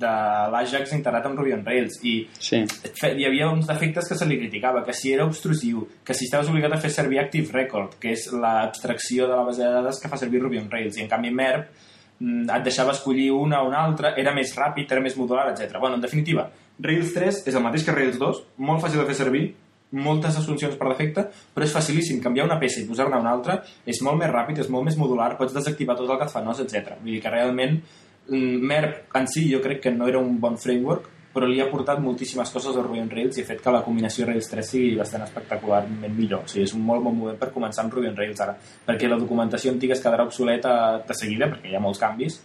de 0.00 0.12
l'Ajax 0.52 0.92
integrat 0.96 1.26
amb 1.28 1.38
Ruby 1.38 1.54
on 1.56 1.64
Rails 1.66 1.98
i 2.04 2.16
sí. 2.42 2.60
hi 2.66 3.26
havia 3.28 3.48
uns 3.48 3.68
defectes 3.70 4.10
que 4.10 4.18
se 4.18 4.28
li 4.28 4.38
criticava, 4.40 4.82
que 4.84 4.94
si 4.96 5.14
era 5.14 5.24
obstrusiu, 5.24 5.86
que 6.04 6.14
si 6.14 6.26
estaves 6.26 6.50
obligat 6.52 6.76
a 6.76 6.80
fer 6.82 6.90
servir 6.92 7.22
Active 7.22 7.54
Record, 7.54 7.96
que 8.02 8.12
és 8.16 8.26
l'abstracció 8.34 9.30
de 9.30 9.36
la 9.38 9.46
base 9.46 9.62
de 9.62 9.72
dades 9.78 10.00
que 10.02 10.10
fa 10.12 10.20
servir 10.20 10.42
Ruby 10.42 10.60
on 10.62 10.70
Rails, 10.72 10.98
i 10.98 11.04
en 11.06 11.12
canvi 11.12 11.30
MERP 11.30 11.70
mm, 12.18 12.48
et 12.58 12.66
deixava 12.66 12.94
escollir 12.96 13.30
una 13.34 13.62
o 13.62 13.70
una 13.70 13.84
altra, 13.86 14.16
era 14.18 14.34
més 14.36 14.54
ràpid, 14.58 14.90
era 14.90 15.04
més 15.04 15.16
modular, 15.16 15.48
etc. 15.52 15.78
Bueno, 15.78 16.00
en 16.00 16.04
definitiva, 16.04 16.50
Rails 16.82 17.14
3 17.14 17.46
és 17.46 17.54
el 17.54 17.64
mateix 17.64 17.86
que 17.86 17.94
Rails 17.94 18.18
2, 18.20 18.42
molt 18.66 18.82
fàcil 18.84 19.00
de 19.00 19.08
fer 19.08 19.16
servir, 19.22 19.46
moltes 19.90 20.36
assumpcions 20.38 20.76
per 20.76 20.88
defecte, 20.90 21.26
però 21.54 21.66
és 21.66 21.74
facilíssim 21.74 22.20
canviar 22.22 22.46
una 22.48 22.58
peça 22.58 22.80
i 22.80 22.86
posar-ne 22.88 23.20
una 23.20 23.32
altra, 23.32 23.60
és 23.86 24.00
molt 24.02 24.18
més 24.20 24.32
ràpid, 24.32 24.58
és 24.64 24.70
molt 24.72 24.88
més 24.88 24.96
modular, 24.98 25.36
pots 25.38 25.54
desactivar 25.54 25.96
tot 25.98 26.10
el 26.10 26.18
que 26.18 26.26
et 26.26 26.32
fa 26.32 26.42
nos, 26.42 26.62
etc. 26.64 26.96
Vull 27.02 27.14
dir 27.14 27.20
que 27.22 27.32
realment 27.32 27.76
mm, 27.78 28.64
MERP 28.66 29.20
en 29.20 29.28
si 29.30 29.46
jo 29.52 29.62
crec 29.62 29.84
que 29.84 29.94
no 29.94 30.08
era 30.10 30.18
un 30.18 30.40
bon 30.42 30.58
framework, 30.58 31.12
però 31.36 31.46
li 31.50 31.60
ha 31.60 31.68
portat 31.68 32.00
moltíssimes 32.00 32.48
coses 32.48 32.76
a 32.78 32.82
Ruby 32.82 33.02
on 33.02 33.10
Rails 33.12 33.36
i 33.36 33.42
ha 33.44 33.48
fet 33.50 33.60
que 33.60 33.72
la 33.72 33.82
combinació 33.84 34.24
Rails 34.24 34.48
3 34.48 34.70
sigui 34.70 34.94
bastant 34.96 35.26
espectacularment 35.26 36.14
millor. 36.16 36.46
O 36.46 36.48
sigui, 36.48 36.64
és 36.64 36.72
un 36.72 36.80
molt 36.86 37.04
bon 37.04 37.12
moment 37.12 37.36
per 37.36 37.50
començar 37.52 37.84
amb 37.84 37.92
Ruby 37.92 38.08
on 38.08 38.16
Rails 38.16 38.40
ara, 38.40 38.54
perquè 38.86 39.10
la 39.10 39.18
documentació 39.20 39.74
antiga 39.74 39.92
es 39.92 40.00
quedarà 40.00 40.24
obsoleta 40.24 40.72
de 41.04 41.16
seguida, 41.18 41.50
perquè 41.52 41.68
hi 41.68 41.76
ha 41.76 41.82
molts 41.84 42.00
canvis, 42.00 42.38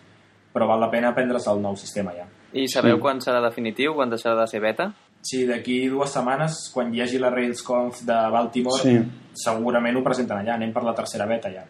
però 0.52 0.68
val 0.68 0.84
la 0.84 0.92
pena 0.92 1.14
aprendre's 1.16 1.48
el 1.48 1.64
nou 1.64 1.80
sistema 1.80 2.12
ja. 2.18 2.28
I 2.52 2.68
sabeu 2.68 2.98
sí. 2.98 3.02
quan 3.06 3.24
serà 3.24 3.40
definitiu, 3.46 3.96
quan 3.96 4.12
deixarà 4.12 4.36
de 4.42 4.50
ser 4.52 4.60
beta? 4.60 4.90
Sí, 5.22 5.44
d'aquí 5.46 5.84
dues 5.92 6.14
setmanes, 6.16 6.64
quan 6.74 6.90
hi 6.94 7.04
hagi 7.04 7.20
la 7.22 7.30
RailsConf 7.34 8.02
de 8.08 8.18
Baltimore, 8.34 8.82
sí. 8.82 8.96
segurament 9.38 10.00
ho 10.00 10.04
presenten 10.06 10.42
allà, 10.42 10.56
anem 10.58 10.74
per 10.74 10.84
la 10.88 10.96
tercera 10.98 11.28
beta 11.30 11.52
ja. 11.54 11.68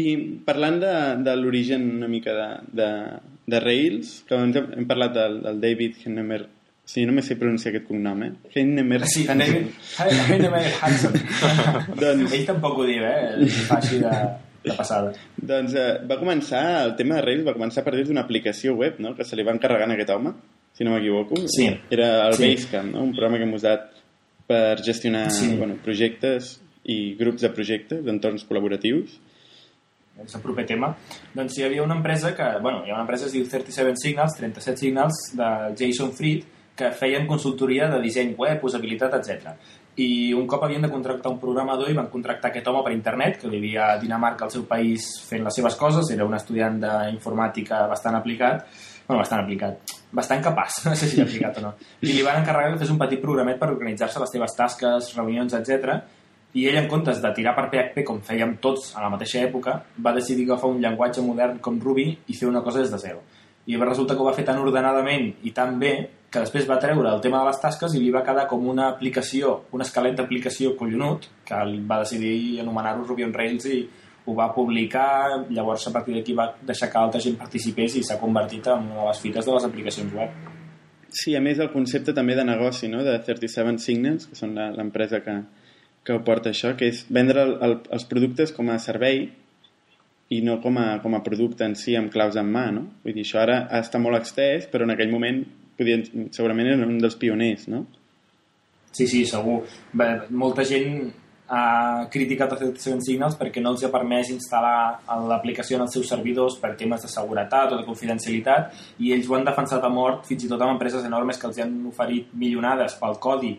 I 0.00 0.06
parlant 0.46 0.78
de, 0.80 0.92
de 1.26 1.34
l'origen 1.36 1.84
una 1.98 2.08
mica 2.08 2.32
de, 2.32 2.48
de, 2.80 2.88
de 3.52 3.60
Rails, 3.60 4.22
que 4.28 4.36
abans 4.38 4.56
hem, 4.56 4.70
hem 4.78 4.86
parlat 4.88 5.12
del, 5.18 5.36
del 5.44 5.60
David 5.60 5.98
Hennemer, 6.06 6.40
sí, 6.88 7.04
només 7.08 7.28
sé 7.28 7.36
pronunciar 7.40 7.74
aquest 7.74 7.84
cognom, 7.90 8.24
eh? 8.24 8.30
Hennemer 8.54 9.02
sí, 9.04 9.26
Hansen. 9.28 9.68
Hennemer 10.30 10.64
Hansen. 10.80 11.20
doncs... 12.00 12.32
Ell 12.32 12.48
tampoc 12.48 12.80
ho 12.80 12.88
diu, 12.88 13.04
eh? 13.04 13.52
Fa 13.68 13.82
així 13.82 14.00
de 14.00 14.14
de 14.62 14.74
passada. 14.78 15.12
doncs 15.36 15.74
eh, 15.74 15.86
va 16.08 16.18
començar, 16.20 16.62
el 16.86 16.96
tema 16.98 17.16
de 17.18 17.24
Rails 17.26 17.46
va 17.46 17.54
començar 17.56 17.82
a 17.82 17.86
partir 17.86 18.04
d'una 18.06 18.22
aplicació 18.22 18.76
web, 18.78 19.00
no?, 19.02 19.16
que 19.18 19.26
se 19.26 19.36
li 19.36 19.44
va 19.46 19.54
encarregar 19.56 19.88
a 19.88 19.94
aquest 19.96 20.12
home, 20.14 20.34
si 20.72 20.84
no 20.84 20.90
m'equivoco. 20.92 21.36
Sí. 21.48 21.68
Era 21.90 22.28
el 22.28 22.34
Sí. 22.34 22.54
Basecamp, 22.54 22.92
no?, 22.94 23.02
un 23.02 23.12
programa 23.12 23.36
que 23.38 23.44
hem 23.44 23.54
usat 23.54 23.90
per 24.46 24.78
gestionar 24.82 25.30
Sí. 25.30 25.54
bueno, 25.56 25.76
projectes 25.84 26.60
i 26.84 27.14
grups 27.16 27.42
de 27.42 27.50
projectes 27.50 28.04
d'entorns 28.04 28.46
col·laboratius. 28.48 29.18
és 30.22 30.34
el 30.36 30.42
proper 30.42 30.66
tema, 30.66 30.94
doncs 31.34 31.56
hi 31.58 31.62
havia 31.64 31.82
una 31.82 31.94
empresa 31.96 32.34
que, 32.36 32.44
bueno, 32.60 32.82
hi 32.84 32.90
ha 32.90 32.94
una 32.94 33.02
empresa 33.02 33.24
que 33.24 33.28
es 33.28 33.32
diu 33.32 33.46
37 33.48 33.96
Signals, 33.96 34.34
37 34.36 34.76
Signals, 34.78 35.14
de 35.34 35.48
Jason 35.78 36.12
Fried, 36.12 36.44
que 36.76 36.90
feien 36.92 37.26
consultoria 37.26 37.88
de 37.88 38.00
disseny 38.00 38.34
web, 38.36 38.62
usabilitat, 38.62 39.14
etc. 39.14 39.54
I 39.96 40.32
un 40.34 40.46
cop 40.46 40.62
havien 40.64 40.82
de 40.82 40.90
contractar 40.90 41.32
un 41.32 41.38
programador 41.40 41.90
i 41.90 41.94
van 41.94 42.08
contractar 42.12 42.50
aquest 42.50 42.68
home 42.68 42.82
per 42.84 42.92
internet, 42.92 43.40
que 43.40 43.48
vivia 43.48 43.92
a 43.92 43.98
Dinamarca, 43.98 44.44
al 44.44 44.50
seu 44.50 44.64
país, 44.68 45.00
fent 45.28 45.44
les 45.44 45.54
seves 45.54 45.74
coses, 45.76 46.10
era 46.10 46.24
un 46.24 46.34
estudiant 46.34 46.78
d'informàtica 46.80 47.86
bastant 47.88 48.14
aplicat, 48.14 48.66
bueno, 49.12 49.22
bastant 49.22 49.42
aplicat, 49.44 49.92
bastant 50.12 50.42
capaç, 50.44 50.80
no 50.88 50.96
sé 50.96 51.08
si 51.10 51.20
aplicat 51.20 51.60
o 51.60 51.66
no. 51.66 51.74
I 52.00 52.10
li 52.10 52.24
van 52.24 52.40
encarregar 52.40 52.74
que 52.74 52.82
fes 52.82 52.92
un 52.94 53.00
petit 53.00 53.20
programet 53.20 53.60
per 53.60 53.70
organitzar-se 53.72 54.22
les 54.22 54.32
seves 54.36 54.56
tasques, 54.58 55.12
reunions, 55.18 55.54
etc. 55.58 56.00
I 56.56 56.66
ell, 56.68 56.80
en 56.82 56.88
comptes 56.88 57.20
de 57.22 57.32
tirar 57.36 57.54
per 57.56 57.68
PHP, 57.68 58.04
com 58.08 58.18
fèiem 58.24 58.56
tots 58.64 58.90
a 58.96 59.04
la 59.04 59.12
mateixa 59.12 59.44
època, 59.44 59.78
va 60.04 60.16
decidir 60.16 60.48
agafar 60.48 60.72
un 60.72 60.82
llenguatge 60.82 61.24
modern 61.24 61.60
com 61.64 61.78
Ruby 61.80 62.10
i 62.26 62.36
fer 62.36 62.48
una 62.48 62.64
cosa 62.64 62.82
des 62.82 62.92
de 62.92 63.00
zero. 63.00 63.22
I 63.66 63.78
resulta 63.78 64.16
que 64.16 64.20
ho 64.20 64.26
va 64.26 64.34
fer 64.34 64.44
tan 64.44 64.58
ordenadament 64.58 65.30
i 65.46 65.52
tan 65.54 65.78
bé 65.78 65.92
que 66.32 66.40
després 66.40 66.66
va 66.68 66.80
treure 66.80 67.10
el 67.12 67.20
tema 67.22 67.42
de 67.42 67.50
les 67.50 67.60
tasques 67.60 67.94
i 67.94 68.00
li 68.00 68.10
va 68.10 68.24
quedar 68.24 68.46
com 68.50 68.64
una 68.68 68.88
aplicació, 68.88 69.58
un 69.76 69.84
esquelet 69.84 70.16
d'aplicació 70.16 70.72
collonut, 70.78 71.28
que 71.44 71.58
va 71.88 72.00
decidir 72.00 72.60
anomenar-ho 72.62 73.04
Ruby 73.04 73.26
on 73.28 73.34
Rails 73.36 73.68
i 73.68 73.82
ho 74.26 74.34
va 74.38 74.50
publicar, 74.54 75.46
llavors 75.50 75.86
a 75.88 75.92
partir 75.92 76.14
d'aquí 76.14 76.34
va 76.38 76.48
deixar 76.62 76.90
que 76.92 76.98
altra 77.00 77.20
gent 77.20 77.36
participés 77.40 77.96
i 77.98 78.02
s'ha 78.06 78.20
convertit 78.20 78.66
en 78.70 78.86
una 78.92 79.00
de 79.02 79.06
les 79.08 79.20
fites 79.20 79.46
de 79.46 79.52
les 79.56 79.64
aplicacions 79.66 80.12
web. 80.14 80.30
Sí, 81.12 81.34
a 81.36 81.40
més 81.44 81.58
el 81.60 81.72
concepte 81.72 82.14
també 82.16 82.34
de 82.38 82.44
negoci, 82.44 82.88
no?, 82.88 83.02
de 83.04 83.18
37 83.18 83.78
Signals, 83.82 84.26
que 84.30 84.36
són 84.38 84.54
la- 84.56 84.70
l'empresa 84.72 85.20
que, 85.24 85.34
que 86.04 86.14
ho 86.14 86.22
porta 86.24 86.50
això, 86.50 86.74
que 86.76 86.88
és 86.88 87.04
vendre 87.10 87.42
el, 87.42 87.56
el, 87.66 87.74
els 87.90 88.04
productes 88.08 88.52
com 88.56 88.70
a 88.70 88.78
servei 88.78 89.26
i 90.32 90.38
no 90.40 90.60
com 90.62 90.78
a, 90.80 90.86
com 91.02 91.14
a 91.14 91.20
producte 91.22 91.66
en 91.66 91.74
si 91.76 91.96
amb 91.98 92.10
claus 92.14 92.38
en 92.40 92.48
mà, 92.48 92.70
no? 92.72 92.86
Vull 93.04 93.12
dir, 93.18 93.26
això 93.26 93.42
ara 93.42 93.58
està 93.82 94.00
molt 94.00 94.16
extès, 94.16 94.64
però 94.72 94.86
en 94.86 94.94
aquell 94.94 95.10
moment 95.12 95.42
podien, 95.76 96.06
segurament 96.32 96.70
era 96.72 96.86
un 96.86 96.96
dels 97.02 97.18
pioners, 97.20 97.66
no? 97.68 97.82
Sí, 98.92 99.06
sí, 99.08 99.24
segur. 99.28 99.62
Bé, 99.92 100.08
molta 100.30 100.64
gent 100.68 101.10
ha 101.48 102.06
criticat 102.12 102.52
els 102.54 102.60
37 102.62 103.06
Signals 103.06 103.34
perquè 103.40 103.60
no 103.60 103.72
els 103.74 103.82
ha 103.84 103.90
permès 103.92 104.30
instal·lar 104.32 105.02
l'aplicació 105.28 105.76
en 105.76 105.86
els 105.86 105.96
seus 105.96 106.08
servidors 106.08 106.56
per 106.62 106.74
temes 106.78 107.02
de 107.02 107.10
seguretat 107.10 107.74
o 107.74 107.80
de 107.80 107.88
confidencialitat 107.88 109.02
i 109.02 109.12
ells 109.16 109.28
ho 109.28 109.36
han 109.36 109.44
defensat 109.48 109.84
a 109.84 109.90
mort 109.92 110.24
fins 110.30 110.46
i 110.46 110.52
tot 110.52 110.62
amb 110.62 110.76
empreses 110.76 111.04
enormes 111.04 111.40
que 111.40 111.50
els 111.50 111.60
han 111.64 111.74
oferit 111.90 112.32
milionades 112.32 112.96
pel 113.00 113.18
codi 113.20 113.52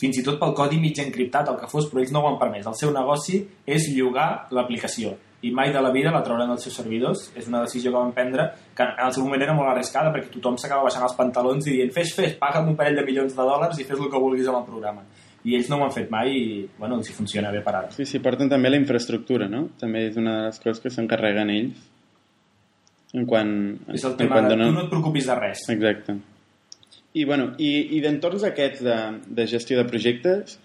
fins 0.00 0.18
i 0.20 0.24
tot 0.24 0.36
pel 0.40 0.52
codi 0.52 0.76
mig 0.80 0.98
encriptat, 1.00 1.48
el 1.48 1.56
que 1.56 1.70
fos, 1.70 1.86
però 1.88 2.02
ells 2.02 2.10
no 2.12 2.20
ho 2.20 2.28
han 2.28 2.36
permès. 2.36 2.66
El 2.68 2.76
seu 2.76 2.90
negoci 2.92 3.38
és 3.64 3.86
llogar 3.96 4.46
l'aplicació 4.52 5.14
i 5.46 5.50
mai 5.52 5.72
de 5.72 5.80
la 5.80 5.92
vida 5.92 6.10
la 6.10 6.22
trauran 6.24 6.48
dels 6.50 6.64
seus 6.66 6.76
servidors. 6.80 7.30
És 7.36 7.46
una 7.48 7.62
decisió 7.64 7.92
que 7.92 7.98
van 7.98 8.12
prendre 8.16 8.48
que 8.74 8.82
en 8.84 9.06
el 9.06 9.14
seu 9.14 9.24
moment 9.24 9.44
era 9.46 9.54
molt 9.56 9.70
arriscada 9.70 10.12
perquè 10.14 10.32
tothom 10.34 10.58
s'acaba 10.60 10.88
baixant 10.88 11.06
els 11.06 11.16
pantalons 11.18 11.68
i 11.68 11.78
dient 11.78 11.94
fes, 11.94 12.12
fes, 12.16 12.34
paga'm 12.40 12.72
un 12.72 12.76
parell 12.78 12.98
de 13.00 13.06
milions 13.06 13.36
de 13.36 13.48
dòlars 13.52 13.80
i 13.80 13.88
fes 13.88 14.00
el 14.00 14.10
que 14.12 14.22
vulguis 14.22 14.48
amb 14.50 14.62
el 14.62 14.68
programa. 14.68 15.04
I 15.46 15.54
ells 15.54 15.68
no 15.70 15.78
ho 15.78 15.84
han 15.86 15.92
fet 15.94 16.08
mai 16.10 16.32
i, 16.34 16.46
bueno, 16.78 16.98
hi 16.98 17.12
funciona 17.14 17.52
bé 17.54 17.60
per 17.62 17.74
ara. 17.78 17.90
Sí, 17.94 18.04
sí, 18.08 18.18
porten 18.24 18.48
també 18.50 18.70
la 18.72 18.80
infraestructura, 18.80 19.46
no? 19.48 19.68
També 19.78 20.08
és 20.08 20.16
una 20.18 20.32
de 20.40 20.46
les 20.48 20.58
coses 20.62 20.80
que 20.82 20.90
s'encarreguen 20.90 21.52
ells 21.54 21.84
en 23.14 23.26
quan... 23.30 23.52
És 23.94 24.04
el 24.04 24.16
tema 24.18 24.40
quan 24.40 24.48
donen- 24.50 24.72
tu 24.72 24.76
no 24.76 24.84
et 24.86 24.90
preocupis 24.90 25.28
de 25.30 25.36
res. 25.38 25.62
Exacte. 25.72 26.16
I, 27.16 27.24
bueno, 27.24 27.52
i, 27.62 27.70
i 27.96 28.00
d'entorns 28.04 28.42
aquests 28.48 28.82
de, 28.84 28.96
de 29.38 29.46
gestió 29.48 29.78
de 29.78 29.86
projectes, 29.88 30.58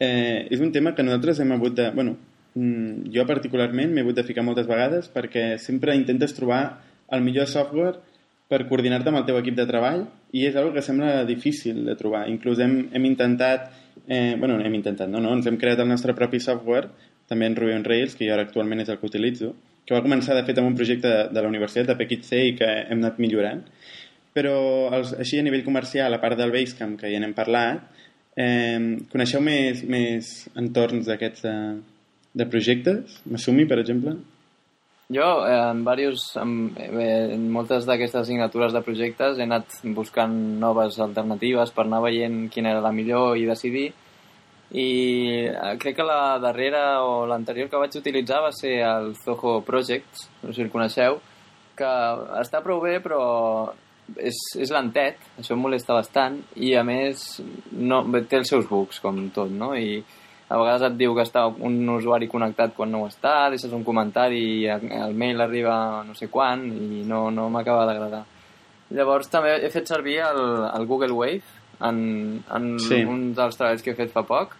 eh, 0.00 0.48
és 0.50 0.62
un 0.64 0.72
tema 0.74 0.94
que 0.96 1.04
nosaltres 1.06 1.42
hem 1.44 1.52
hagut 1.54 1.76
de... 1.78 1.90
Bueno, 1.94 2.16
mm, 2.54 3.12
jo 3.14 3.26
particularment 3.28 3.92
m'he 3.92 4.02
hagut 4.02 4.16
de 4.18 4.24
ficar 4.26 4.42
moltes 4.46 4.66
vegades 4.70 5.12
perquè 5.12 5.58
sempre 5.62 5.94
intentes 5.98 6.34
trobar 6.34 6.62
el 7.12 7.22
millor 7.22 7.46
software 7.46 8.00
per 8.48 8.64
coordinar-te 8.68 9.12
amb 9.12 9.20
el 9.20 9.28
teu 9.28 9.38
equip 9.38 9.60
de 9.60 9.68
treball 9.68 10.06
i 10.32 10.46
és 10.48 10.56
una 10.56 10.72
que 10.74 10.82
sembla 10.84 11.22
difícil 11.28 11.84
de 11.86 11.94
trobar. 12.00 12.26
Inclús 12.32 12.64
hem, 12.64 12.86
hem 12.96 13.10
intentat... 13.12 13.70
Eh, 14.08 14.34
bueno, 14.38 14.58
hem 14.60 14.74
intentat, 14.74 15.08
no, 15.08 15.20
no, 15.22 15.34
ens 15.36 15.46
hem 15.46 15.58
creat 15.60 15.80
el 15.82 15.90
nostre 15.90 16.14
propi 16.18 16.40
software, 16.42 16.90
també 17.30 17.46
en 17.46 17.54
Ruby 17.56 17.76
on 17.76 17.84
Rails, 17.86 18.16
que 18.18 18.26
jo 18.26 18.34
ara 18.34 18.46
actualment 18.48 18.82
és 18.82 18.90
el 18.90 18.98
que 18.98 19.06
utilitzo, 19.06 19.52
que 19.86 19.94
va 19.94 20.02
començar, 20.02 20.34
de 20.34 20.42
fet, 20.46 20.58
amb 20.58 20.72
un 20.72 20.78
projecte 20.78 21.10
de, 21.10 21.28
de 21.34 21.42
la 21.42 21.50
universitat, 21.50 21.90
de 21.90 21.98
PXC, 21.98 22.40
i 22.50 22.56
que 22.58 22.70
hem 22.82 23.02
anat 23.02 23.20
millorant 23.22 23.62
però 24.32 24.54
els, 24.96 25.12
així 25.20 25.38
a 25.38 25.44
nivell 25.44 25.64
comercial, 25.64 26.14
a 26.14 26.20
part 26.22 26.38
del 26.40 26.52
Basecamp, 26.54 26.96
que 27.00 27.10
ja 27.12 27.20
n'hem 27.20 27.34
parlat, 27.36 27.84
eh, 28.40 28.80
coneixeu 29.12 29.42
més, 29.44 29.82
més 29.84 30.32
entorns 30.58 31.08
d'aquests 31.10 31.44
de, 31.46 31.56
de 32.40 32.48
projectes? 32.52 33.18
Masumi, 33.28 33.66
per 33.68 33.80
exemple? 33.82 34.16
Jo, 35.12 35.46
eh, 35.46 35.70
en, 35.70 35.84
varios, 35.84 36.36
en, 36.36 36.72
eh, 36.76 37.34
en 37.34 37.50
moltes 37.52 37.84
d'aquestes 37.84 38.22
assignatures 38.22 38.72
de 38.72 38.80
projectes 38.86 39.36
he 39.36 39.44
anat 39.44 39.74
buscant 39.96 40.32
noves 40.62 40.96
alternatives 41.04 41.72
per 41.76 41.84
anar 41.84 42.00
veient 42.06 42.46
quina 42.54 42.72
era 42.72 42.84
la 42.84 42.94
millor 42.96 43.36
i 43.36 43.44
decidir. 43.48 43.90
I 44.72 44.88
eh, 45.50 45.74
crec 45.82 45.98
que 45.98 46.06
la 46.08 46.38
darrera 46.40 47.02
o 47.04 47.26
l'anterior 47.28 47.68
que 47.68 47.82
vaig 47.82 47.98
utilitzar 48.00 48.40
va 48.46 48.54
ser 48.56 48.78
el 48.88 49.12
Zoho 49.20 49.58
Project, 49.66 50.24
no 50.40 50.48
sé 50.52 50.62
si 50.62 50.64
el 50.64 50.72
coneixeu, 50.72 51.20
que 51.76 51.92
està 52.40 52.62
prou 52.64 52.80
bé, 52.80 52.96
però 53.04 53.20
és, 54.16 54.38
és 54.64 54.72
lentet, 54.72 55.20
això 55.38 55.52
em 55.52 55.60
molesta 55.60 55.96
bastant, 55.98 56.40
i 56.56 56.72
a 56.76 56.86
més 56.88 57.42
no, 57.72 58.00
té 58.28 58.40
els 58.40 58.48
seus 58.48 58.68
bugs, 58.70 59.00
com 59.04 59.26
tot, 59.34 59.52
no? 59.52 59.74
I 59.76 60.00
a 60.52 60.58
vegades 60.60 60.82
et 60.90 60.96
diu 61.00 61.14
que 61.16 61.24
està 61.24 61.46
un 61.48 61.78
usuari 61.94 62.28
connectat 62.28 62.74
quan 62.76 62.90
no 62.92 63.02
ho 63.02 63.08
està, 63.08 63.48
deixes 63.52 63.72
un 63.72 63.84
comentari 63.86 64.42
i 64.60 64.66
el 64.68 65.14
mail 65.16 65.40
arriba 65.40 66.02
no 66.04 66.12
sé 66.18 66.28
quan 66.28 66.66
i 66.68 67.02
no, 67.08 67.30
no 67.32 67.48
m'acaba 67.48 67.86
d'agradar. 67.88 68.24
Llavors 68.92 69.30
també 69.32 69.54
he 69.64 69.70
fet 69.72 69.88
servir 69.88 70.18
el, 70.26 70.42
el 70.68 70.84
Google 70.90 71.16
Wave 71.16 71.40
en, 71.80 72.42
en 72.52 72.74
Sí. 72.84 73.00
un 73.08 73.30
dels 73.34 73.56
treballs 73.56 73.82
que 73.82 73.94
he 73.94 73.98
fet 73.98 74.12
fa 74.12 74.26
poc 74.28 74.58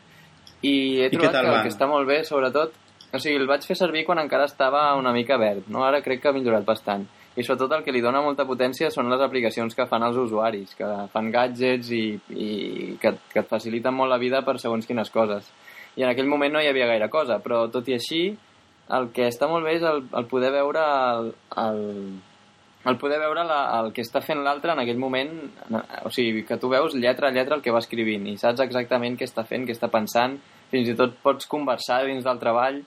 i 0.62 1.02
he 1.02 1.10
I 1.10 1.16
trobat 1.18 1.34
tal 1.36 1.44
que 1.44 1.56
el 1.58 1.66
que 1.66 1.72
està 1.74 1.88
molt 1.90 2.08
bé, 2.08 2.22
sobretot, 2.24 2.72
o 3.12 3.18
sigui, 3.20 3.36
el 3.42 3.48
vaig 3.50 3.66
fer 3.68 3.76
servir 3.76 4.06
quan 4.06 4.22
encara 4.22 4.46
estava 4.48 4.86
una 4.96 5.12
mica 5.12 5.36
verd, 5.36 5.66
no? 5.68 5.82
Ara 5.84 6.00
crec 6.00 6.22
que 6.22 6.30
ha 6.30 6.32
millorat 6.36 6.64
bastant. 6.64 7.04
I 7.36 7.42
sobretot 7.44 7.72
el 7.76 7.82
que 7.84 7.92
li 7.92 8.00
dona 8.04 8.20
molta 8.24 8.44
potència 8.48 8.90
són 8.92 9.08
les 9.12 9.20
aplicacions 9.24 9.74
que 9.74 9.86
fan 9.88 10.04
els 10.04 10.16
usuaris, 10.20 10.74
que 10.76 10.88
fan 11.12 11.30
gadgets 11.32 11.90
i, 11.96 12.04
i 12.36 12.48
que, 13.00 13.14
que 13.32 13.40
et 13.40 13.48
faciliten 13.48 13.94
molt 13.96 14.12
la 14.12 14.20
vida 14.20 14.42
per 14.44 14.58
segons 14.60 14.88
quines 14.88 15.10
coses. 15.12 15.48
I 15.96 16.06
en 16.06 16.10
aquell 16.12 16.30
moment 16.30 16.54
no 16.54 16.62
hi 16.62 16.70
havia 16.70 16.88
gaire 16.88 17.10
cosa, 17.12 17.38
però 17.44 17.66
tot 17.72 17.88
i 17.90 17.96
així, 17.98 18.22
el 18.96 19.08
que 19.14 19.28
està 19.28 19.48
molt 19.48 19.66
bé 19.66 19.76
és 19.78 19.86
el, 19.86 20.04
el 20.18 20.28
poder 20.30 20.52
veure 20.54 20.82
el, 20.82 21.32
el, 21.62 21.82
el 22.88 22.98
poder 22.98 23.18
veure 23.22 23.44
la, 23.46 23.60
el 23.80 23.92
que 23.94 24.04
està 24.04 24.22
fent 24.24 24.42
l'altre 24.42 24.72
en 24.74 24.82
aquell 24.82 25.00
moment, 25.00 25.30
o 26.02 26.10
sigui, 26.14 26.44
que 26.48 26.58
tu 26.60 26.70
veus 26.72 26.96
lletra 26.98 27.28
a 27.28 27.34
lletra 27.34 27.58
el 27.58 27.64
que 27.64 27.74
va 27.74 27.82
escrivint 27.84 28.26
i 28.30 28.38
saps 28.40 28.64
exactament 28.64 29.18
què 29.18 29.28
està 29.28 29.44
fent, 29.48 29.66
què 29.68 29.76
està 29.76 29.90
pensant, 29.92 30.38
fins 30.72 30.88
i 30.88 30.96
tot 30.98 31.18
pots 31.22 31.48
conversar 31.50 32.02
dins 32.08 32.24
del 32.24 32.40
treball 32.40 32.80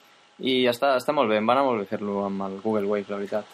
i 0.44 0.64
està, 0.68 0.96
està 1.00 1.14
molt 1.16 1.32
bé, 1.32 1.40
em 1.40 1.48
va 1.48 1.56
anar 1.56 1.68
molt 1.70 1.84
bé 1.84 1.92
fer-lo 1.94 2.26
amb 2.26 2.44
el 2.50 2.58
Google 2.64 2.90
Wave, 2.90 3.08
la 3.12 3.22
veritat. 3.22 3.54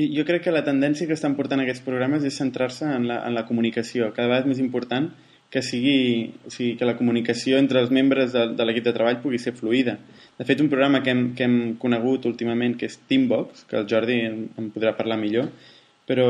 I 0.00 0.06
jo 0.14 0.24
crec 0.24 0.46
que 0.46 0.54
la 0.54 0.64
tendència 0.64 1.06
que 1.08 1.16
estan 1.18 1.34
portant 1.36 1.60
aquests 1.60 1.82
programes 1.84 2.24
és 2.24 2.38
centrar-se 2.38 2.86
en, 2.88 3.08
la, 3.10 3.18
en 3.26 3.34
la 3.36 3.42
comunicació. 3.44 4.12
Cada 4.14 4.30
vegada 4.30 4.46
és 4.46 4.52
més 4.54 4.62
important 4.62 5.10
que 5.50 5.62
sigui, 5.66 6.30
o 6.46 6.50
sigui, 6.50 6.76
que 6.78 6.86
la 6.86 6.94
comunicació 6.96 7.58
entre 7.58 7.80
els 7.82 7.90
membres 7.90 8.30
de, 8.32 8.44
de 8.54 8.64
l'equip 8.66 8.84
de 8.86 8.92
treball 8.94 9.18
pugui 9.22 9.38
ser 9.42 9.52
fluida. 9.58 9.96
De 10.38 10.46
fet, 10.46 10.60
un 10.62 10.70
programa 10.70 11.02
que 11.02 11.10
hem, 11.10 11.24
que 11.34 11.44
hem 11.44 11.58
conegut 11.82 12.28
últimament, 12.30 12.76
que 12.78 12.86
és 12.86 13.00
Teambox, 13.10 13.66
que 13.68 13.80
el 13.80 13.88
Jordi 13.90 14.20
en, 14.28 14.44
en 14.56 14.70
podrà 14.70 14.94
parlar 14.96 15.18
millor, 15.18 15.50
però 16.10 16.28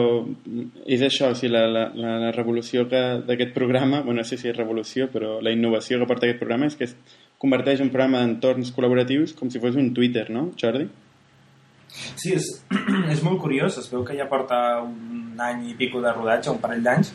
és 0.89 1.01
això, 1.05 1.31
o 1.33 1.37
sigui, 1.37 1.53
la, 1.53 1.67
la, 1.69 1.85
la, 1.97 2.33
revolució 2.37 2.87
que- 2.89 3.21
d'aquest 3.29 3.53
programa, 3.57 4.01
bueno, 4.03 4.21
no 4.21 4.25
sé 4.29 4.37
si 4.41 4.49
és 4.51 4.57
revolució, 4.57 5.09
però 5.13 5.39
la 5.45 5.53
innovació 5.53 6.01
que 6.01 6.09
porta 6.09 6.27
aquest 6.27 6.41
programa 6.41 6.69
és 6.69 6.77
que 6.77 6.89
es 6.89 6.97
converteix 7.41 7.81
un 7.81 7.89
programa 7.93 8.21
d'entorns 8.21 8.73
col·laboratius 8.77 9.33
com 9.39 9.49
si 9.53 9.61
fos 9.61 9.77
un 9.81 9.95
Twitter, 9.97 10.27
no, 10.33 10.51
Jordi? 10.61 10.89
Sí, 11.91 12.35
és, 12.37 12.49
és 13.15 13.23
molt 13.27 13.41
curiós. 13.43 13.79
Es 13.81 13.89
veu 13.93 14.05
que 14.05 14.17
ja 14.19 14.29
porta 14.31 14.81
un 14.85 15.37
any 15.41 15.71
i 15.73 15.77
pico 15.79 16.03
de 16.05 16.13
rodatge, 16.13 16.53
un 16.53 16.61
parell 16.63 16.85
d'anys. 16.85 17.13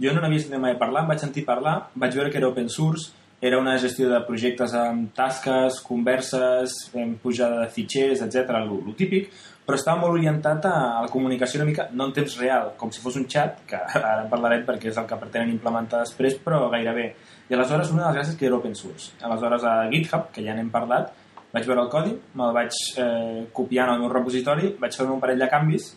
Jo 0.00 0.12
no 0.14 0.22
n'havia 0.22 0.42
sentit 0.42 0.62
mai 0.62 0.78
parlar, 0.78 1.04
em 1.04 1.12
vaig 1.12 1.22
sentir 1.22 1.44
parlar, 1.46 1.74
vaig 1.94 2.16
veure 2.16 2.32
que 2.32 2.40
era 2.40 2.48
open 2.48 2.68
source, 2.68 3.12
era 3.44 3.58
una 3.60 3.76
gestió 3.78 4.08
de 4.08 4.20
projectes 4.24 4.72
amb 4.78 5.10
tasques, 5.14 5.80
converses, 5.84 6.76
pujada 7.22 7.60
de 7.60 7.68
fitxers, 7.74 8.22
etc, 8.24 8.54
el, 8.56 8.70
el 8.80 8.94
típic, 8.96 9.28
però 9.64 9.78
estava 9.78 10.00
molt 10.00 10.16
orientat 10.18 10.64
a, 10.68 10.74
la 11.04 11.10
comunicació 11.12 11.60
una 11.60 11.68
mica, 11.68 11.86
no 11.92 12.08
en 12.08 12.14
temps 12.16 12.36
real, 12.40 12.72
com 12.80 12.92
si 12.92 13.02
fos 13.04 13.18
un 13.20 13.26
chat, 13.28 13.62
que 13.68 13.80
ara 13.98 14.22
en 14.22 14.30
parlarem 14.32 14.64
perquè 14.66 14.90
és 14.90 15.00
el 15.00 15.08
que 15.10 15.18
pretenen 15.20 15.52
implementar 15.52 16.02
després, 16.04 16.38
però 16.44 16.62
gairebé. 16.72 17.10
I 17.50 17.56
aleshores 17.56 17.92
una 17.92 18.06
de 18.06 18.08
les 18.08 18.18
gràcies 18.18 18.38
que 18.40 18.48
era 18.48 18.56
open 18.56 18.76
source. 18.76 19.12
Aleshores 19.24 19.64
a 19.68 19.74
GitHub, 19.92 20.30
que 20.32 20.44
ja 20.44 20.56
n'hem 20.56 20.72
parlat, 20.72 21.12
vaig 21.52 21.68
veure 21.68 21.84
el 21.84 21.92
codi, 21.92 22.16
me'l 22.34 22.56
vaig 22.56 22.80
eh, 22.98 23.44
copiar 23.54 23.88
en 23.88 23.94
el 23.94 24.04
meu 24.04 24.12
repositori, 24.12 24.74
vaig 24.80 24.96
fer 24.96 25.06
un 25.06 25.20
parell 25.22 25.44
de 25.44 25.50
canvis 25.52 25.92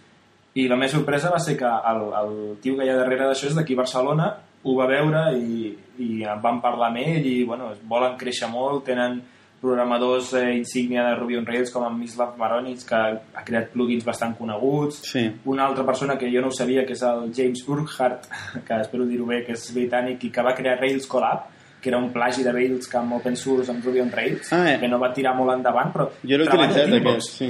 i 0.58 0.68
la 0.68 0.76
meva 0.80 0.90
sorpresa 0.92 1.30
va 1.30 1.40
ser 1.44 1.56
que 1.60 1.70
el, 1.70 2.04
el 2.22 2.36
tio 2.64 2.76
que 2.78 2.86
hi 2.86 2.90
ha 2.92 2.98
darrere 2.98 3.28
d'això 3.30 3.48
és 3.52 3.56
d'aquí 3.58 3.76
Barcelona, 3.78 4.32
ho 4.68 4.74
va 4.76 4.88
veure 4.90 5.24
i, 5.38 5.72
i 6.02 6.12
vam 6.44 6.60
parlar 6.64 6.90
amb 6.92 6.98
ell 7.04 7.26
i 7.30 7.44
bueno, 7.46 7.70
volen 7.88 8.16
créixer 8.20 8.50
molt, 8.50 8.84
tenen 8.90 9.20
programadors 9.62 10.34
eh, 10.38 10.54
insígnia 10.56 11.04
de 11.08 11.16
Ruby 11.18 11.38
on 11.40 11.46
Rails 11.48 11.72
com 11.74 11.86
en 11.88 11.96
Mislav 11.98 12.36
Maronic 12.38 12.84
que 12.86 12.98
ha 12.98 13.44
creat 13.46 13.72
plugins 13.74 14.06
bastant 14.06 14.36
coneguts 14.38 15.00
Sí. 15.12 15.24
una 15.50 15.66
altra 15.66 15.84
persona 15.86 16.18
que 16.18 16.30
jo 16.32 16.42
no 16.42 16.52
ho 16.52 16.56
sabia 16.56 16.86
que 16.86 16.94
és 16.94 17.02
el 17.04 17.32
James 17.34 17.64
Urquhart 17.68 18.28
que 18.68 18.82
espero 18.82 19.06
dir-ho 19.10 19.26
bé, 19.26 19.44
que 19.46 19.54
és 19.58 19.66
britànic 19.74 20.24
i 20.28 20.32
que 20.32 20.46
va 20.46 20.54
crear 20.56 20.78
Rails 20.80 21.08
Collab 21.10 21.48
que 21.82 21.90
era 21.90 21.98
un 22.02 22.12
plagi 22.14 22.44
de 22.44 22.52
Rails 22.54 22.88
que 22.90 22.98
amb 22.98 23.14
open 23.18 23.36
source 23.38 23.70
amb 23.74 23.84
Ruby 23.86 24.02
on 24.06 24.12
Rails 24.14 24.54
Ah, 24.54 24.74
eh. 24.76 24.78
que 24.80 24.88
no 24.88 25.00
va 25.02 25.12
tirar 25.14 25.34
molt 25.38 25.54
endavant 25.58 25.92
però 25.94 26.08
Jo 26.24 26.38
l'he 26.38 26.46
utilitzat, 26.46 26.94
aquest, 27.02 27.34
sí. 27.40 27.50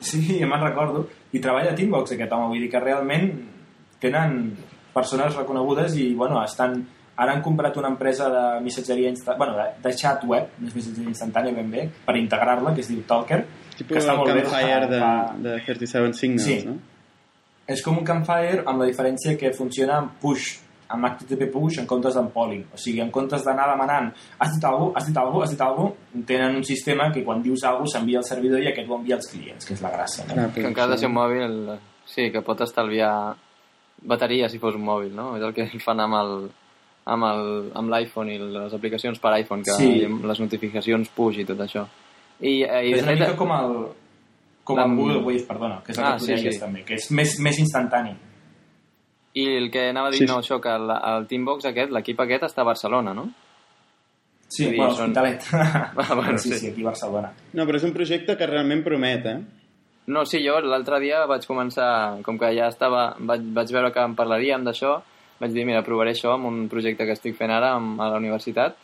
Sí, 0.00 0.38
ja 0.40 0.46
me'n 0.46 0.62
recordo. 0.62 1.06
I 1.32 1.40
treballa 1.42 1.72
a 1.72 1.74
Teambox, 1.78 2.12
aquest 2.14 2.32
home. 2.32 2.48
Vull 2.52 2.60
dir 2.64 2.70
que 2.70 2.80
realment 2.80 3.30
tenen 4.02 4.56
persones 4.94 5.34
reconegudes 5.36 5.96
i, 5.96 6.12
bueno, 6.14 6.42
estan... 6.44 6.82
Ara 7.22 7.34
han 7.36 7.42
comprat 7.44 7.76
una 7.76 7.90
empresa 7.92 8.30
de 8.32 8.42
missatgeria 8.64 9.10
instantània, 9.12 9.38
bueno, 9.38 9.56
de, 9.58 9.82
de 9.84 9.90
chat 10.00 10.22
web, 10.24 10.46
no 10.58 10.66
és 10.70 10.74
missatgeria 10.74 11.10
instantània 11.12 11.52
ben 11.54 11.68
bé, 11.70 11.82
per 12.06 12.14
integrar-la, 12.16 12.72
que 12.74 12.80
es 12.80 12.88
diu 12.88 13.02
Talker, 13.06 13.42
Tipo 13.76 13.92
que 13.92 14.00
està 14.00 14.14
molt 14.16 14.32
bé. 14.32 14.40
Campfire 14.46 14.88
de, 14.88 15.00
de 15.44 15.52
37 15.66 16.16
Signals, 16.16 16.46
Sí. 16.46 16.56
no? 16.66 16.78
És 17.68 17.82
com 17.84 17.98
un 18.00 18.04
Campfire 18.08 18.64
amb 18.64 18.80
la 18.80 18.88
diferència 18.88 19.36
que 19.38 19.52
funciona 19.52 19.98
amb 20.00 20.16
push, 20.24 20.54
amb 20.92 21.04
HTTP 21.08 21.50
push 21.52 21.78
en 21.80 21.86
comptes 21.86 22.14
d'en 22.14 22.28
polling. 22.30 22.64
O 22.74 22.76
sigui, 22.76 23.00
en 23.00 23.10
comptes 23.10 23.42
d'anar 23.44 23.68
demanant 23.72 24.12
has 24.38 24.54
dit 24.54 24.64
alguna 24.64 24.92
has 24.98 25.06
dit 25.06 25.16
alguna 25.16 25.44
has 25.44 25.50
dit 25.50 25.60
alguna 25.60 26.24
tenen 26.26 26.56
un 26.56 26.64
sistema 26.64 27.10
que 27.12 27.24
quan 27.24 27.42
dius 27.42 27.64
alguna 27.64 27.86
s'envia 27.88 28.18
al 28.18 28.24
servidor 28.24 28.60
i 28.62 28.68
aquest 28.68 28.88
ho 28.90 28.96
envia 28.98 29.16
als 29.16 29.30
clients, 29.30 29.64
que 29.66 29.74
és 29.74 29.82
la 29.82 29.90
gràcia. 29.92 30.24
No? 30.28 30.42
Ah, 30.42 30.48
Que 30.54 30.66
en 30.66 30.74
cas 30.74 30.88
de 30.90 30.98
ser 30.98 31.08
un 31.08 31.14
mòbil, 31.14 31.78
sí, 32.04 32.30
que 32.30 32.42
pot 32.42 32.60
estalviar 32.60 33.34
bateria 34.04 34.48
si 34.48 34.58
fos 34.58 34.74
un 34.74 34.84
mòbil, 34.84 35.14
no? 35.14 35.36
És 35.36 35.42
el 35.42 35.54
que 35.54 35.68
fan 35.80 36.00
amb 36.00 36.14
el 36.14 36.50
amb 37.04 37.24
el- 37.24 37.72
amb 37.74 37.90
l'iPhone 37.90 38.30
i 38.30 38.38
les 38.38 38.72
aplicacions 38.74 39.18
per 39.18 39.32
iPhone, 39.34 39.62
que 39.64 39.72
Sí. 39.72 40.06
les 40.06 40.38
notificacions 40.40 41.08
push 41.08 41.38
i 41.38 41.44
tot 41.44 41.58
això. 41.58 41.86
I, 42.40 42.62
eh, 42.62 42.88
i 42.88 42.92
és 42.94 43.02
una 43.02 43.12
mica 43.12 43.34
com 43.36 43.50
el, 43.50 43.86
com 44.64 44.78
el 44.78 44.94
Google 44.96 45.18
Wave, 45.24 45.42
perdona, 45.48 45.82
que 45.84 45.90
és 45.92 45.98
el 45.98 46.04
Ah, 46.04 46.12
que 46.12 46.18
tu 46.20 46.24
sí, 46.26 46.32
deies 46.34 46.54
sí. 46.54 46.60
també, 46.60 46.84
que 46.84 46.94
és 46.94 47.10
més, 47.10 47.38
més 47.40 47.58
instantani. 47.58 48.14
I 49.34 49.46
el 49.56 49.70
que 49.72 49.88
anava 49.90 50.10
a 50.10 50.12
dir, 50.12 50.24
Sí, 50.24 50.28
no, 50.28 50.40
això, 50.42 50.60
que 50.60 50.72
el, 50.72 50.90
el 50.92 51.26
Teambox 51.30 51.70
aquest, 51.70 51.92
l'equip 51.94 52.20
aquest 52.20 52.50
està 52.50 52.62
a 52.64 52.68
Barcelona, 52.68 53.14
no? 53.16 53.30
Sí, 54.52 54.66
dir, 54.68 54.76
bueno, 54.76 54.92
són-. 54.98 55.14
Ah, 56.02 56.14
bueno, 56.14 56.36
sí, 56.38 56.50
sí. 56.50 56.58
sí, 56.58 56.70
aquí 56.72 56.84
a 56.84 56.90
Barcelona. 56.90 57.32
No, 57.56 57.64
però 57.68 57.80
és 57.80 57.86
un 57.88 57.94
projecte 57.96 58.36
que 58.36 58.48
realment 58.50 58.84
promet, 58.84 59.26
eh? 59.30 59.38
No, 60.12 60.26
sí, 60.26 60.42
jo 60.44 60.58
l'altre 60.60 60.98
dia 61.00 61.22
vaig 61.30 61.46
començar, 61.46 62.20
com 62.26 62.38
que 62.38 62.50
ja 62.56 62.68
estava, 62.68 63.12
vaig, 63.18 63.44
vaig 63.56 63.72
veure 63.72 63.92
que 63.94 64.04
en 64.04 64.16
parlaríem 64.18 64.66
d'això, 64.66 64.96
vaig 65.40 65.54
dir, 65.54 65.64
mira, 65.68 65.84
provaré 65.86 66.12
això 66.12 66.34
amb 66.34 66.50
un 66.50 66.64
projecte 66.68 67.06
que 67.06 67.14
estic 67.16 67.38
fent 67.38 67.54
ara 67.54 67.72
amb, 67.78 68.00
a 68.02 68.10
la 68.12 68.18
universitat 68.20 68.76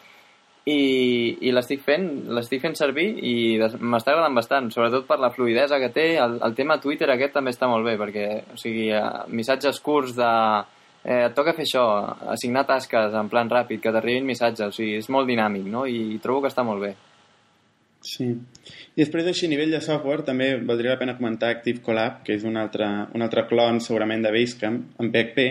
i, 0.69 1.39
i 1.49 1.53
l'estic 1.55 1.83
fent, 1.85 2.09
l'estic 2.37 2.63
fent 2.63 2.77
servir 2.79 3.07
i 3.25 3.35
m'està 3.59 4.13
agradant 4.13 4.37
bastant, 4.37 4.71
sobretot 4.75 5.07
per 5.09 5.19
la 5.23 5.33
fluidesa 5.35 5.79
que 5.81 5.91
té. 5.95 6.09
El, 6.21 6.39
el 6.45 6.57
tema 6.59 6.81
Twitter 6.83 7.09
aquest 7.15 7.37
també 7.39 7.55
està 7.55 7.69
molt 7.71 7.87
bé, 7.87 7.97
perquè, 8.01 8.27
o 8.55 8.59
sigui, 8.61 8.89
eh, 8.93 9.05
missatges 9.33 9.81
curts 9.85 10.17
de 10.19 10.31
eh, 11.05 11.25
et 11.29 11.37
toca 11.37 11.55
fer 11.57 11.65
això, 11.67 11.85
assignar 12.35 12.67
tasques 12.69 13.15
en 13.17 13.31
plan 13.33 13.51
ràpid, 13.51 13.81
que 13.83 13.93
t'arribin 13.95 14.27
missatges, 14.29 14.73
o 14.73 14.77
sigui, 14.77 14.99
és 15.03 15.09
molt 15.15 15.31
dinàmic, 15.31 15.69
no? 15.73 15.87
I 15.89 16.19
trobo 16.23 16.45
que 16.45 16.53
està 16.53 16.67
molt 16.67 16.85
bé. 16.85 16.95
Sí. 18.05 18.29
I 18.29 19.01
després 19.01 19.27
així, 19.27 19.49
a 19.49 19.53
nivell 19.53 19.73
de 19.75 19.81
software, 19.83 20.27
també 20.27 20.53
valdria 20.61 20.95
la 20.95 21.01
pena 21.01 21.17
comentar 21.19 21.51
Active 21.51 21.83
Collab, 21.87 22.23
que 22.27 22.37
és 22.37 22.45
un 22.47 22.59
altre, 22.61 22.87
un 23.15 23.25
altre 23.25 23.47
clon 23.51 23.81
segurament 23.83 24.23
de 24.27 24.33
Basecamp, 24.35 24.79
en 25.03 25.11
PHP, 25.15 25.49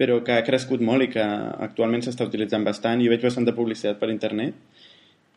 però 0.00 0.22
que 0.24 0.32
ha 0.32 0.44
crescut 0.46 0.80
molt 0.80 1.04
i 1.04 1.10
que 1.12 1.20
actualment 1.66 2.00
s'està 2.06 2.24
utilitzant 2.24 2.64
bastant. 2.64 3.02
Jo 3.04 3.12
veig 3.12 3.20
bastanta 3.26 3.52
publicitat 3.52 3.98
per 4.00 4.08
internet 4.08 4.56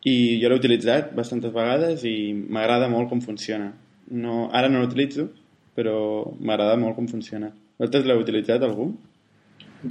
i 0.07 0.39
jo 0.39 0.47
l'he 0.47 0.59
utilitzat 0.59 1.11
bastantes 1.15 1.51
vegades 1.51 2.05
i 2.07 2.31
m'agrada 2.33 2.87
molt 2.91 3.09
com 3.11 3.19
funciona. 3.23 3.73
No, 4.15 4.47
ara 4.55 4.69
no 4.71 4.79
l'utilitzo, 4.83 5.27
però 5.75 5.97
m'agrada 6.39 6.77
molt 6.79 6.95
com 6.95 7.07
funciona. 7.11 7.51
Vosaltres 7.79 8.07
l'heu 8.07 8.23
utilitzat, 8.23 8.63
algú? 8.63 8.93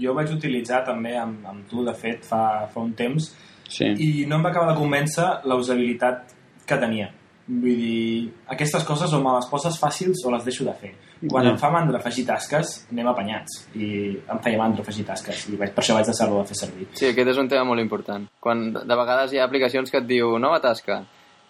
Jo 0.01 0.15
vaig 0.17 0.33
utilitzar 0.33 0.83
també 0.89 1.17
amb, 1.21 1.45
amb 1.49 1.69
tu, 1.69 1.85
de 1.85 1.93
fet, 1.93 2.25
fa, 2.25 2.67
fa 2.73 2.81
un 2.81 2.95
temps, 2.97 3.33
Sí. 3.73 3.87
i 3.89 4.27
no 4.29 4.37
em 4.37 4.43
va 4.45 4.51
acabar 4.51 4.73
de 4.75 4.81
convèncer 4.81 5.27
la 5.49 5.57
usabilitat 5.57 6.33
que 6.69 6.77
tenia. 6.77 7.11
Vull 7.49 7.77
dir, 7.81 8.31
aquestes 8.53 8.85
coses 8.85 9.13
o 9.13 9.21
me 9.23 9.33
les 9.37 9.49
poses 9.49 9.79
fàcils 9.81 10.21
o 10.27 10.33
les 10.35 10.45
deixo 10.45 10.65
de 10.65 10.75
fer. 10.81 10.93
Quan 11.31 11.45
Ja. 11.45 11.51
em 11.53 11.59
fa 11.59 11.71
mandra 11.71 11.99
afegir 11.99 12.25
tasques, 12.27 12.87
anem 12.91 13.07
apanyats. 13.07 13.69
I 13.77 14.17
em 14.29 14.39
feia 14.43 14.59
mandra 14.59 14.83
afegir 14.83 15.05
tasques. 15.07 15.49
I 15.49 15.57
vaig, 15.57 15.71
per 15.73 15.83
això 15.85 15.95
vaig 15.95 16.07
deixar-lo 16.07 16.41
de 16.41 16.49
fer 16.49 16.57
servir. 16.57 16.87
Sí, 16.95 17.07
aquest 17.07 17.29
és 17.29 17.39
un 17.39 17.49
tema 17.49 17.65
molt 17.65 17.81
important. 17.81 18.27
Quan 18.41 18.73
de 18.73 18.97
vegades 18.97 19.33
hi 19.33 19.39
ha 19.39 19.45
aplicacions 19.45 19.91
que 19.91 19.99
et 19.99 20.07
diu 20.07 20.39
nova 20.39 20.59
tasca, 20.61 21.05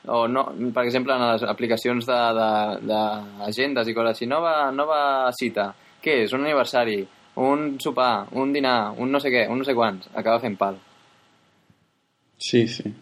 o 0.06 0.26
no, 0.28 0.44
per 0.74 0.84
exemple, 0.84 1.14
en 1.14 1.20
les 1.32 1.42
aplicacions 1.44 2.04
d'agendes 2.06 3.88
i 3.88 3.94
coses 3.94 4.10
així, 4.16 4.26
nova, 4.26 4.70
nova 4.74 5.30
cita, 5.38 5.70
què 6.02 6.22
és? 6.24 6.32
Un 6.34 6.44
aniversari, 6.44 7.00
un 7.36 7.78
sopar, 7.80 8.26
un 8.32 8.52
dinar, 8.52 8.92
un 8.98 9.10
no 9.12 9.20
sé 9.20 9.30
què, 9.32 9.46
un 9.48 9.58
no 9.62 9.64
sé 9.64 9.74
quants, 9.74 10.08
acaba 10.14 10.40
fent 10.42 10.58
pal. 10.58 10.76
Sí, 12.38 12.66
sí. 12.68 12.92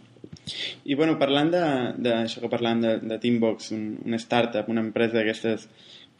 I 0.84 0.94
bueno, 0.94 1.16
parlant 1.18 1.50
de- 1.52 1.92
d'això 2.02 2.40
que 2.42 2.48
parlant 2.50 2.80
de, 2.82 2.98
de 2.98 3.18
Teambox, 3.18 3.70
un, 3.72 3.98
una 4.04 4.16
startup, 4.18 4.68
una 4.68 4.80
empresa 4.82 5.16
d'aquestes 5.18 5.68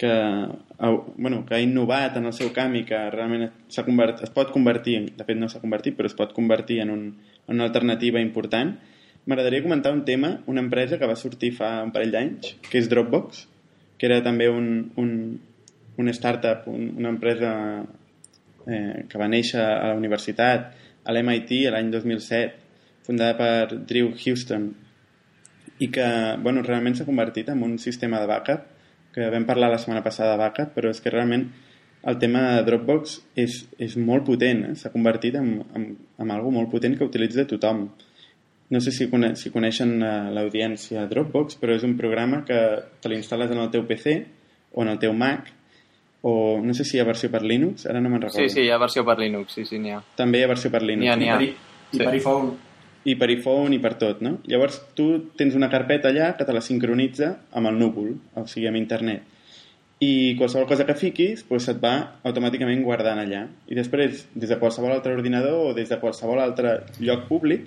que, 0.01 0.11
ha, 0.11 0.91
bueno, 1.19 1.45
que 1.45 1.55
ha 1.55 1.61
innovat 1.61 2.17
en 2.17 2.25
el 2.25 2.33
seu 2.33 2.49
camp 2.57 2.73
i 2.79 2.87
que 2.89 2.99
realment 3.13 3.51
convert, 3.85 4.23
es 4.25 4.33
pot 4.33 4.49
convertir, 4.55 4.95
de 5.19 5.27
fet 5.29 5.37
no 5.37 5.49
s'ha 5.53 5.61
convertit, 5.61 5.93
però 5.99 6.09
es 6.09 6.17
pot 6.17 6.33
convertir 6.33 6.79
en, 6.81 6.93
un, 6.95 7.03
en 7.45 7.59
una 7.59 7.67
alternativa 7.69 8.23
important, 8.25 8.73
m'agradaria 9.29 9.61
comentar 9.67 9.93
un 9.93 10.07
tema, 10.09 10.39
una 10.49 10.65
empresa 10.65 10.97
que 10.97 11.11
va 11.11 11.19
sortir 11.21 11.53
fa 11.59 11.83
un 11.85 11.93
parell 11.93 12.17
d'anys, 12.17 12.55
que 12.65 12.81
és 12.81 12.89
Dropbox, 12.89 13.45
que 14.01 14.09
era 14.09 14.23
també 14.25 14.49
un, 14.49 14.73
un, 14.97 15.13
una 16.01 16.17
startup, 16.17 16.65
un, 16.73 16.95
una 16.97 17.13
empresa 17.13 17.53
eh, 18.65 19.05
que 19.05 19.21
va 19.21 19.29
néixer 19.29 19.61
a 19.61 19.93
la 19.93 20.01
universitat, 20.01 20.73
a 21.05 21.13
l'MIT, 21.13 21.57
l'any 21.77 21.93
2007, 21.93 22.57
fundada 23.05 23.37
per 23.37 23.85
Drew 23.85 24.15
Houston, 24.17 24.71
i 25.85 25.93
que 25.93 26.11
bueno, 26.41 26.65
realment 26.65 26.97
s'ha 26.97 27.05
convertit 27.05 27.53
en 27.53 27.69
un 27.69 27.77
sistema 27.77 28.25
de 28.25 28.33
backup, 28.33 28.69
que 29.15 29.27
vam 29.33 29.45
parlar 29.49 29.71
la 29.73 29.79
setmana 29.83 30.05
passada 30.05 30.37
de 30.37 30.43
backup, 30.45 30.73
però 30.77 30.91
és 30.93 31.01
que 31.03 31.11
realment 31.11 31.49
el 32.11 32.17
tema 32.19 32.43
de 32.57 32.63
Dropbox 32.65 33.19
és, 33.37 33.57
és 33.79 33.97
molt 34.01 34.25
potent, 34.25 34.63
eh? 34.71 34.75
s'ha 34.79 34.93
convertit 34.93 35.35
en, 35.37 35.59
en, 35.77 35.89
en 36.19 36.31
algo 36.33 36.53
molt 36.55 36.71
potent 36.73 36.97
que 36.97 37.05
utilitza 37.05 37.45
tothom. 37.49 37.89
No 38.71 38.81
sé 38.81 38.93
si, 38.95 39.09
cone 39.11 39.35
si 39.37 39.51
coneixen 39.51 39.97
uh, 39.99 40.31
l'audiència 40.33 41.03
Dropbox, 41.11 41.59
però 41.61 41.75
és 41.75 41.85
un 41.85 41.97
programa 41.99 42.45
que 42.47 42.59
te 43.03 43.11
l'instal·les 43.11 43.51
en 43.51 43.61
el 43.65 43.73
teu 43.75 43.83
PC 43.89 44.15
o 44.73 44.85
en 44.85 44.93
el 44.95 45.01
teu 45.03 45.13
Mac, 45.13 45.51
o 46.23 46.61
no 46.63 46.73
sé 46.77 46.85
si 46.85 46.97
hi 46.97 47.01
ha 47.03 47.09
versió 47.09 47.31
per 47.33 47.43
Linux, 47.43 47.87
ara 47.91 48.01
no 48.01 48.09
me'n 48.13 48.23
recordo. 48.23 48.47
Sí, 48.47 48.53
sí, 48.53 48.67
hi 48.69 48.71
ha 48.71 48.79
versió 48.79 49.03
per 49.05 49.19
Linux, 49.19 49.57
sí, 49.57 49.65
sí, 49.67 49.81
n'hi 49.83 49.93
ha. 49.97 50.01
També 50.17 50.39
hi 50.39 50.47
ha 50.47 50.51
versió 50.53 50.71
per 50.71 50.85
Linux. 50.85 51.03
N'hi 51.03 51.11
ha, 51.11 51.17
n'hi 51.19 51.27
I 51.27 51.31
ha. 51.33 51.39
per, 51.41 51.49
i, 51.49 51.55
Sí. 51.91 51.99
i 51.99 52.05
per 52.07 52.15
iPhone. 52.15 52.53
I 53.09 53.17
per 53.17 53.31
iPhone 53.33 53.75
i 53.75 53.81
per 53.81 53.95
tot, 54.01 54.21
no? 54.25 54.37
Llavors 54.51 54.81
tu 54.97 55.07
tens 55.39 55.57
una 55.57 55.71
carpeta 55.73 56.11
allà 56.11 56.35
que 56.37 56.45
te 56.45 56.53
la 56.57 56.63
sincronitza 56.65 57.33
amb 57.57 57.71
el 57.71 57.79
núvol, 57.81 58.15
o 58.37 58.47
sigui, 58.47 58.69
amb 58.69 58.81
internet. 58.81 59.25
I 60.01 60.37
qualsevol 60.39 60.69
cosa 60.69 60.87
que 60.89 60.97
fiquis 60.97 61.43
doncs 61.49 61.67
se't 61.69 61.81
va 61.81 61.95
automàticament 62.25 62.81
guardant 62.85 63.21
allà. 63.21 63.43
I 63.69 63.77
després, 63.77 64.25
des 64.33 64.49
de 64.49 64.59
qualsevol 64.61 64.95
altre 64.95 65.13
ordinador 65.13 65.71
o 65.71 65.75
des 65.77 65.93
de 65.93 66.01
qualsevol 66.01 66.41
altre 66.41 66.79
lloc 67.01 67.27
públic, 67.29 67.67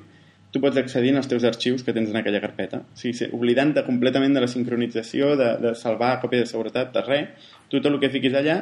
tu 0.53 0.61
pots 0.61 0.77
accedir 0.77 1.15
als 1.17 1.29
teus 1.29 1.45
arxius 1.49 1.81
que 1.85 1.93
tens 1.93 2.09
en 2.09 2.17
aquella 2.17 2.41
carpeta. 2.41 2.83
O 2.85 2.97
sigui, 2.97 3.29
oblidant-te 3.33 3.85
completament 3.85 4.37
de 4.37 4.41
la 4.45 4.49
sincronització, 4.49 5.33
de, 5.37 5.49
de 5.61 5.73
salvar 5.77 6.19
còpia 6.21 6.41
de 6.41 6.49
seguretat, 6.49 6.93
de 6.93 7.05
res, 7.05 7.49
tu 7.69 7.81
tot 7.81 7.89
el 7.89 7.99
que 8.01 8.11
fiquis 8.13 8.37
allà 8.37 8.59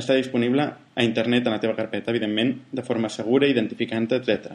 està 0.00 0.16
disponible 0.16 0.66
a 0.68 1.04
internet 1.04 1.48
en 1.48 1.56
la 1.56 1.60
teva 1.60 1.76
carpeta, 1.76 2.12
evidentment, 2.12 2.52
de 2.72 2.84
forma 2.84 3.08
segura, 3.12 3.48
identificant-te, 3.48 4.20
etc. 4.20 4.52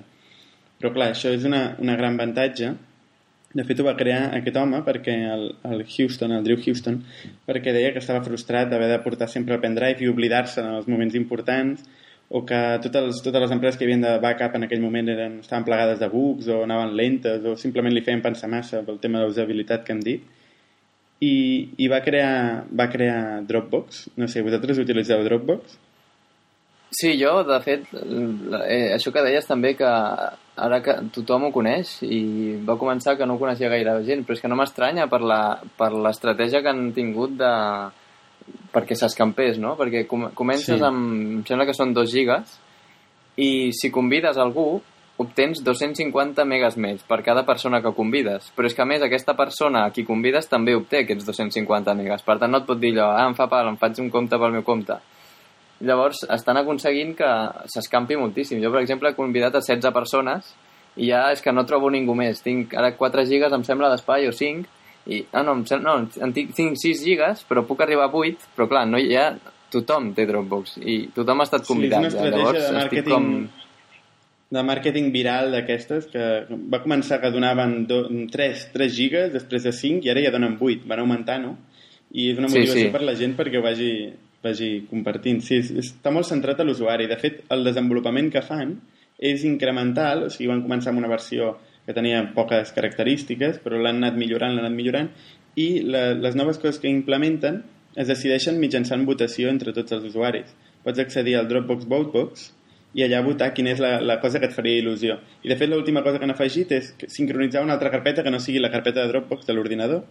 Però 0.80 0.92
clar, 0.96 1.12
això 1.14 1.32
és 1.34 1.46
una, 1.48 1.76
una 1.82 1.96
gran 2.00 2.20
avantatge. 2.20 2.74
De 3.56 3.64
fet, 3.64 3.80
ho 3.80 3.86
va 3.88 3.96
crear 3.96 4.34
aquest 4.36 4.58
home 4.60 4.82
perquè 4.84 5.14
el, 5.32 5.46
el 5.70 5.86
Houston, 5.88 6.34
el 6.36 6.44
Drew 6.44 6.60
Houston, 6.60 6.98
perquè 7.48 7.72
deia 7.76 7.94
que 7.96 8.02
estava 8.04 8.24
frustrat 8.26 8.68
d'haver 8.72 8.90
de 8.92 9.04
portar 9.06 9.30
sempre 9.32 9.56
el 9.56 9.62
pendrive 9.64 10.04
i 10.04 10.10
oblidar-se 10.12 10.60
en 10.60 10.74
els 10.76 10.90
moments 10.92 11.16
importants 11.16 11.86
o 12.28 12.42
que 12.46 12.60
totes, 12.84 13.22
totes 13.24 13.42
les 13.42 13.54
empreses 13.54 13.78
que 13.78 13.86
havien 13.86 14.02
de 14.02 14.18
backup 14.20 14.56
en 14.58 14.66
aquell 14.66 14.82
moment 14.82 15.10
eren, 15.14 15.40
estaven 15.46 15.66
plegades 15.68 16.02
de 16.02 16.10
bugs 16.10 16.50
o 16.50 16.64
anaven 16.66 16.96
lentes 16.98 17.46
o 17.46 17.56
simplement 17.62 17.94
li 17.94 18.04
feien 18.04 18.24
pensar 18.26 18.50
massa 18.50 18.82
pel 18.86 19.00
tema 19.00 19.22
de 19.22 19.30
usabilitat 19.30 19.86
que 19.86 19.94
hem 19.94 20.02
dit 20.04 20.26
i, 21.22 21.36
i 21.78 21.88
va, 21.88 22.02
crear, 22.04 22.66
va 22.74 22.90
crear 22.92 23.44
Dropbox 23.48 24.08
no 24.18 24.28
sé, 24.28 24.42
vosaltres 24.44 24.82
utilitzeu 24.82 25.24
Dropbox? 25.24 25.78
Sí, 26.96 27.16
jo, 27.20 27.42
de 27.44 27.58
fet, 27.66 27.88
eh, 27.94 28.94
això 28.96 29.12
que 29.12 29.24
deies 29.26 29.48
també 29.50 29.74
que 29.76 29.88
ara 29.88 30.78
que 30.86 30.94
tothom 31.16 31.48
ho 31.50 31.52
coneix 31.52 31.98
i 32.08 32.56
va 32.64 32.78
començar 32.80 33.18
que 33.18 33.26
no 33.28 33.36
ho 33.36 33.42
coneixia 33.42 33.72
gaire 33.74 33.98
gent, 34.08 34.24
però 34.24 34.38
és 34.38 34.44
que 34.44 34.52
no 34.52 34.56
m'estranya 34.56 35.10
per 35.12 35.20
l'estratègia 35.92 36.62
que 36.64 36.72
han 36.72 36.94
tingut 36.96 37.36
de 37.42 37.52
perquè 38.72 38.96
s'escampés, 38.96 39.58
no? 39.60 39.76
Perquè 39.76 40.06
com 40.08 40.30
comences 40.38 40.78
Sí. 40.80 40.84
amb, 40.84 41.40
em 41.40 41.44
sembla 41.48 41.66
que 41.66 41.74
són 41.74 41.94
2 41.94 42.12
gigas 42.12 42.60
i 43.36 43.72
si 43.74 43.92
convides 43.92 44.38
algú 44.38 44.82
obtens 45.18 45.62
250 45.64 46.44
megas 46.46 46.76
més 46.78 47.02
per 47.08 47.22
cada 47.24 47.46
persona 47.48 47.82
que 47.82 47.94
convides. 47.96 48.52
Però 48.56 48.68
és 48.68 48.76
que, 48.76 48.84
a 48.84 48.86
més, 48.86 49.02
aquesta 49.02 49.34
persona 49.34 49.86
a 49.86 49.92
qui 49.92 50.04
convides 50.04 50.48
també 50.52 50.76
obté 50.76 51.04
aquests 51.04 51.26
250 51.26 51.94
megas. 51.96 52.22
Per 52.22 52.38
tant, 52.38 52.52
no 52.52 52.60
et 52.60 52.66
pot 52.68 52.80
dir 52.80 52.92
allò, 52.94 53.12
ah, 53.16 53.28
em 53.28 53.36
fa 53.36 53.48
pal, 53.48 53.68
em 53.72 53.78
faig 53.78 54.00
un 54.04 54.10
compte 54.10 54.38
pel 54.38 54.52
meu 54.52 54.64
compte. 54.64 54.98
Llavors, 55.86 56.24
estan 56.34 56.58
aconseguint 56.58 57.14
que 57.18 57.30
s'escampi 57.72 58.18
moltíssim. 58.18 58.62
Jo, 58.64 58.72
per 58.74 58.82
exemple, 58.82 59.12
he 59.12 59.18
convidat 59.18 59.56
a 59.60 59.62
16 59.62 59.92
persones 59.94 60.54
i 60.98 61.10
ja 61.12 61.28
és 61.34 61.42
que 61.44 61.52
no 61.54 61.66
trobo 61.68 61.90
ningú 61.94 62.16
més. 62.18 62.42
Tinc 62.42 62.74
ara 62.80 62.94
4 62.98 63.26
gigas, 63.30 63.54
em 63.54 63.64
sembla, 63.68 63.90
d'espai, 63.94 64.28
o 64.30 64.34
5, 64.34 64.66
i, 65.12 65.20
ah, 65.34 65.44
no, 65.46 65.54
em 65.60 65.66
sembla, 65.70 65.98
no, 66.00 66.08
en 66.26 66.34
tinc, 66.34 66.56
tinc 66.58 66.80
6 66.82 67.04
gigas, 67.06 67.44
però 67.46 67.66
puc 67.68 67.84
arribar 67.86 68.08
a 68.10 68.16
8, 68.16 68.50
però 68.58 68.68
clar, 68.72 68.88
no 68.90 68.98
hi 69.02 69.14
ha... 69.20 69.30
Tothom 69.76 70.12
té 70.16 70.24
Dropbox 70.30 70.78
i 70.88 70.94
tothom 71.12 71.42
ha 71.42 71.44
estat 71.44 71.66
Sí, 71.66 71.66
és 71.66 71.72
convidat. 71.74 72.00
una 72.00 72.08
ja. 72.08 72.14
estratègia 72.14 72.44
Llavors, 72.46 72.66
de 72.70 72.76
màrqueting 72.78 73.12
com... 73.12 73.66
de 74.56 74.62
màrqueting 74.64 75.08
viral 75.12 75.50
d'aquestes 75.52 76.06
que 76.14 76.28
va 76.72 76.80
començar 76.84 77.18
que 77.20 77.32
donaven 77.34 77.74
do, 77.90 77.98
3, 78.32 78.62
3 78.72 78.94
gigas, 78.96 79.32
després 79.34 79.66
de 79.66 79.74
5 79.76 80.06
i 80.06 80.12
ara 80.14 80.22
ja 80.24 80.32
donen 80.32 80.56
8, 80.62 80.86
van 80.88 81.02
augmentar, 81.04 81.40
no? 81.44 81.58
I 82.14 82.30
és 82.32 82.40
una 82.40 82.48
Sí, 82.48 82.62
motivació 82.62 82.86
sí. 82.86 82.94
per 82.94 83.02
la 83.10 83.16
gent 83.20 83.34
perquè 83.36 83.60
ho 83.60 83.66
vagi, 83.66 83.90
vagi 84.46 84.70
compartint. 84.90 85.42
Sí, 85.44 85.60
està 85.82 86.14
molt 86.14 86.30
centrat 86.30 86.62
a 86.62 86.68
l'usuari. 86.68 87.10
De 87.12 87.18
fet, 87.22 87.44
el 87.54 87.66
desenvolupament 87.68 88.32
que 88.34 88.44
fan 88.46 88.76
és 89.18 89.46
incremental, 89.48 90.28
o 90.28 90.34
sigui, 90.34 90.52
van 90.52 90.64
començar 90.66 90.92
amb 90.94 91.02
una 91.02 91.12
versió 91.12 91.56
que 91.86 91.94
tenia 91.94 92.24
poques 92.36 92.74
característiques, 92.76 93.60
però 93.64 93.80
l'han 93.80 94.02
anat 94.02 94.18
millorant, 94.20 94.56
l'han 94.56 94.66
anat 94.66 94.76
millorant, 94.76 95.10
i 95.56 95.68
la, 95.86 96.10
les 96.18 96.36
noves 96.36 96.60
coses 96.62 96.82
que 96.82 96.92
implementen 96.92 97.62
es 97.96 98.10
decideixen 98.12 98.60
mitjançant 98.60 99.06
votació 99.08 99.50
entre 99.52 99.74
tots 99.76 99.96
els 99.96 100.10
usuaris. 100.12 100.52
Pots 100.84 101.02
accedir 101.02 101.38
al 101.40 101.48
Dropbox 101.50 101.88
Votebox 101.90 102.50
i 102.96 103.04
allà 103.06 103.22
votar 103.24 103.52
quina 103.56 103.72
és 103.76 103.82
la, 103.84 103.98
la 104.04 104.20
cosa 104.24 104.42
que 104.42 104.50
et 104.50 104.56
faria 104.56 104.82
il·lusió. 104.82 105.18
I 105.44 105.52
de 105.52 105.58
fet 105.60 105.72
l'última 105.72 106.04
cosa 106.04 106.20
que 106.20 106.28
han 106.28 106.36
afegit 106.36 106.72
és 106.76 106.94
sincronitzar 107.12 107.64
una 107.64 107.76
altra 107.78 107.92
carpeta 107.94 108.24
que 108.24 108.32
no 108.34 108.42
sigui 108.44 108.62
la 108.64 108.72
carpeta 108.74 109.02
de 109.02 109.12
Dropbox 109.14 109.48
de 109.48 109.56
l'ordinador 109.56 110.06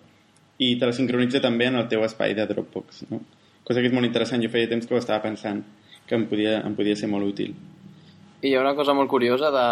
i 0.58 0.74
te 0.78 0.88
la 0.88 0.96
sincronitza 0.96 1.42
també 1.44 1.68
en 1.68 1.80
el 1.80 1.88
teu 1.90 2.04
espai 2.06 2.36
de 2.38 2.46
Dropbox. 2.50 3.04
No? 3.10 3.22
Cosa 3.64 3.80
que 3.80 3.88
és 3.88 3.94
molt 3.96 4.06
interessant, 4.06 4.42
jo 4.44 4.52
feia 4.52 4.68
temps 4.68 4.86
que 4.86 4.94
ho 4.94 5.00
estava 5.00 5.22
pensant, 5.24 5.62
que 6.04 6.16
em 6.16 6.26
podia, 6.28 6.58
em 6.68 6.74
podia 6.76 6.96
ser 7.00 7.08
molt 7.08 7.26
útil. 7.26 7.54
I 8.42 8.50
hi 8.50 8.56
ha 8.56 8.64
una 8.64 8.74
cosa 8.76 8.94
molt 8.96 9.08
curiosa 9.08 9.50
de... 9.54 9.68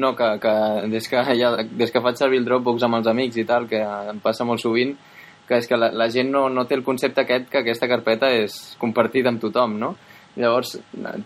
No, 0.00 0.14
que, 0.18 0.26
que 0.42 0.52
des, 0.90 1.06
que 1.06 1.20
ja, 1.38 1.50
des 1.78 1.92
que 1.92 2.02
faig 2.02 2.16
servir 2.18 2.40
el 2.40 2.46
Dropbox 2.48 2.82
amb 2.82 2.98
els 2.98 3.10
amics 3.12 3.36
i 3.38 3.44
tal, 3.46 3.68
que 3.70 3.78
em 3.78 4.18
passa 4.24 4.46
molt 4.48 4.64
sovint, 4.64 4.96
que 5.46 5.60
és 5.60 5.68
que 5.70 5.76
la, 5.78 5.92
la 5.94 6.08
gent 6.10 6.32
no, 6.32 6.48
no 6.50 6.64
té 6.66 6.74
el 6.74 6.82
concepte 6.82 7.22
aquest 7.22 7.46
que 7.52 7.60
aquesta 7.60 7.86
carpeta 7.86 8.32
és 8.32 8.56
compartida 8.80 9.30
amb 9.30 9.42
tothom, 9.44 9.76
no? 9.78 9.92
Llavors, 10.34 10.72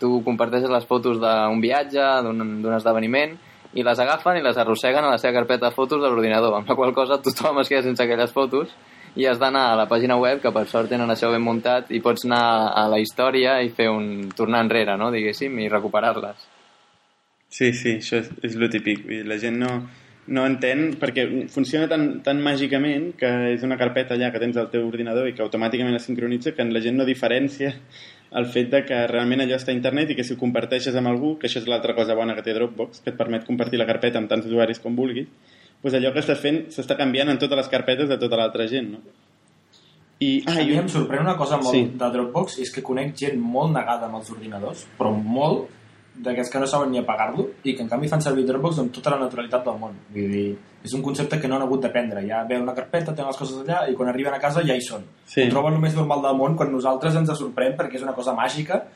tu 0.03 0.19
comparteixes 0.27 0.69
les 0.69 0.85
fotos 0.85 1.17
d'un 1.23 1.63
viatge, 1.63 2.05
d'un 2.27 2.75
esdeveniment, 2.77 3.39
i 3.79 3.85
les 3.85 4.01
agafen 4.01 4.37
i 4.37 4.45
les 4.45 4.59
arrosseguen 4.59 5.05
a 5.05 5.15
la 5.15 5.23
seva 5.23 5.39
carpeta 5.39 5.69
de 5.69 5.77
fotos 5.77 6.03
de 6.03 6.11
l'ordinador, 6.11 6.59
amb 6.59 6.69
la 6.69 6.77
qual 6.77 6.93
cosa 6.97 7.23
tothom 7.25 7.63
es 7.63 7.71
queda 7.71 7.87
sense 7.87 8.05
aquelles 8.05 8.33
fotos 8.35 8.75
i 9.17 9.27
has 9.27 9.39
d'anar 9.41 9.69
a 9.71 9.79
la 9.79 9.87
pàgina 9.89 10.19
web, 10.21 10.43
que 10.43 10.53
per 10.53 10.67
sort 10.69 10.91
tenen 10.93 11.11
això 11.11 11.31
ben 11.33 11.45
muntat, 11.45 11.93
i 11.95 12.03
pots 12.05 12.27
anar 12.29 12.43
a 12.75 12.89
la 12.93 13.01
història 13.01 13.59
i 13.63 13.73
fer 13.75 13.89
un 13.93 14.29
tornar 14.37 14.65
enrere, 14.67 14.99
no?, 15.01 15.13
diguéssim, 15.15 15.57
i 15.63 15.71
recuperar-les. 15.73 16.45
Sí, 17.49 17.73
sí, 17.73 17.97
això 17.97 18.21
és, 18.21 18.29
és 18.45 18.59
lo 18.61 18.69
típic. 18.69 19.07
La 19.25 19.39
gent 19.41 19.57
no, 19.63 19.71
no 20.29 20.45
entén 20.45 20.93
perquè 21.01 21.25
funciona 21.49 21.89
tan, 21.89 22.21
tan 22.25 22.43
màgicament 22.45 23.15
que 23.19 23.31
és 23.55 23.65
una 23.65 23.79
carpeta 23.81 24.15
allà 24.15 24.29
que 24.33 24.43
tens 24.43 24.59
al 24.61 24.69
teu 24.73 24.85
ordinador 24.87 25.29
i 25.29 25.35
que 25.35 25.45
automàticament 25.45 25.97
es 25.97 26.05
sincronitza 26.05 26.53
que 26.53 26.69
la 26.69 26.83
gent 26.85 27.01
no 27.01 27.09
diferencia 27.09 27.73
el 28.39 28.47
fet 28.53 28.69
de 28.73 28.83
que 28.85 29.07
realment 29.09 29.41
allò 29.41 29.57
està 29.57 29.73
a 29.73 29.77
internet 29.77 30.13
i 30.13 30.17
que 30.19 30.25
si 30.27 30.35
ho 30.35 30.41
comparteixes 30.41 30.97
amb 31.01 31.09
algú, 31.09 31.37
que 31.41 31.49
això 31.49 31.63
és 31.63 31.69
l'altra 31.71 31.95
cosa 31.97 32.17
bona 32.19 32.35
que 32.37 32.45
té 32.45 32.53
Dropbox, 32.53 33.01
que 33.05 33.15
et 33.15 33.17
permet 33.17 33.47
compartir 33.49 33.81
la 33.81 33.89
carpeta 33.89 34.21
amb 34.21 34.29
tants 34.29 34.45
usuaris 34.51 34.83
com 34.85 34.97
vulguis, 34.99 35.31
doncs 35.83 35.95
allò 35.95 36.13
que 36.13 36.21
estàs 36.25 36.41
fent 36.43 36.65
s'està 36.75 36.97
canviant 36.99 37.29
en 37.31 37.39
totes 37.39 37.57
les 37.57 37.69
carpetes 37.73 38.09
de 38.11 38.19
tota 38.19 38.37
l'altra 38.41 38.67
gent, 38.71 38.93
no? 38.97 38.99
I, 40.21 40.43
ah, 40.47 40.57
A 40.59 40.65
mi 40.65 40.73
un... 40.75 40.81
em 40.83 40.89
sorprèn 40.91 41.23
una 41.23 41.37
cosa 41.39 41.57
molt 41.63 41.75
Sí. 41.77 41.85
de 41.95 42.07
Dropbox, 42.11 42.59
és 42.59 42.73
que 42.75 42.83
conec 42.83 43.13
gent 43.17 43.39
molt 43.39 43.71
negada 43.73 44.09
amb 44.09 44.17
els 44.19 44.31
ordinadors, 44.35 44.87
però 44.99 45.13
molt, 45.15 45.69
d'aquests 46.19 46.51
que 46.51 46.59
no 46.59 46.67
saben 46.67 46.91
ni 46.91 46.99
apagar-lo, 46.99 47.45
i 47.63 47.77
que 47.77 47.85
en 47.85 47.89
canvi 47.89 48.09
fan 48.11 48.21
servir 48.25 48.43
Dropbox 48.49 48.81
amb 48.83 48.91
tota 48.93 49.13
la 49.15 49.21
naturalitat 49.21 49.63
del 49.65 49.79
món. 49.79 49.95
Vull 50.11 50.33
dir, 50.33 50.57
és 50.83 50.95
un 50.99 51.03
concepte 51.07 51.39
que 51.39 51.47
no 51.47 51.55
han 51.55 51.63
hagut 51.63 51.85
d'aprendre. 51.87 52.25
Ja 52.27 52.43
ve 52.49 52.59
una 52.59 52.75
carpeta, 52.75 53.15
tenen 53.15 53.31
les 53.31 53.39
coses 53.39 53.61
allà, 53.63 53.85
i 53.87 53.95
quan 53.95 54.11
arriben 54.11 54.35
a 54.35 54.41
casa 54.43 54.65
ja 54.67 54.75
hi 54.75 54.83
són. 54.83 55.05
Sí. 55.25 55.45
Ho 55.47 55.53
troben 55.55 55.75
el 55.79 55.81
més 55.87 55.95
normal 55.95 56.23
del 56.27 56.35
món, 56.41 56.57
quan 56.59 56.73
nosaltres 56.75 57.15
ens 57.15 57.31
sorprèn 57.39 57.77
perquè 57.79 58.01
és 58.01 58.03
una 58.03 58.17
cosa 58.19 58.35
màgica, 58.35 58.89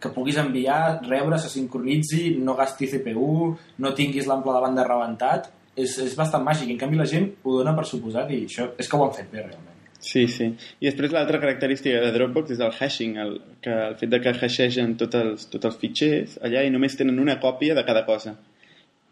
que 0.00 0.08
puguis 0.08 0.38
enviar, 0.40 1.02
rebre, 1.04 1.36
se 1.38 1.50
sincronitzi, 1.52 2.38
no 2.40 2.54
gasti 2.56 2.88
CPU, 2.88 3.54
no 3.84 3.92
tinguis 3.92 4.26
l'ample 4.26 4.54
de 4.56 4.60
banda 4.64 4.88
rebentat, 4.88 5.50
és, 5.76 5.96
és 6.06 6.14
bastant 6.18 6.44
màgic. 6.46 6.70
En 6.72 6.80
canvi 6.80 7.00
la 7.00 7.08
gent 7.08 7.30
ho 7.42 7.58
dona 7.58 7.74
per 7.76 7.86
suposat 7.88 8.32
i 8.34 8.44
això 8.46 8.70
és 8.78 8.88
que 8.88 8.98
ho 8.98 9.04
han 9.06 9.14
fet 9.16 9.30
bé, 9.32 9.44
realment. 9.44 9.76
Sí, 10.00 10.24
sí. 10.32 10.46
I 10.80 10.88
després 10.88 11.12
l'altra 11.12 11.38
característica 11.42 12.00
de 12.00 12.12
Dropbox 12.14 12.54
és 12.54 12.62
el 12.64 12.72
hashing, 12.72 13.18
el, 13.20 13.34
que 13.60 13.74
el 13.90 13.98
fet 14.00 14.12
de 14.12 14.20
que 14.24 14.32
hashegen 14.32 14.94
tots 15.00 15.18
els, 15.18 15.50
tots 15.52 15.68
els 15.68 15.76
fitxers 15.82 16.38
allà 16.46 16.64
i 16.64 16.72
només 16.72 16.96
tenen 16.96 17.20
una 17.20 17.36
còpia 17.42 17.76
de 17.76 17.84
cada 17.84 18.06
cosa. 18.08 18.38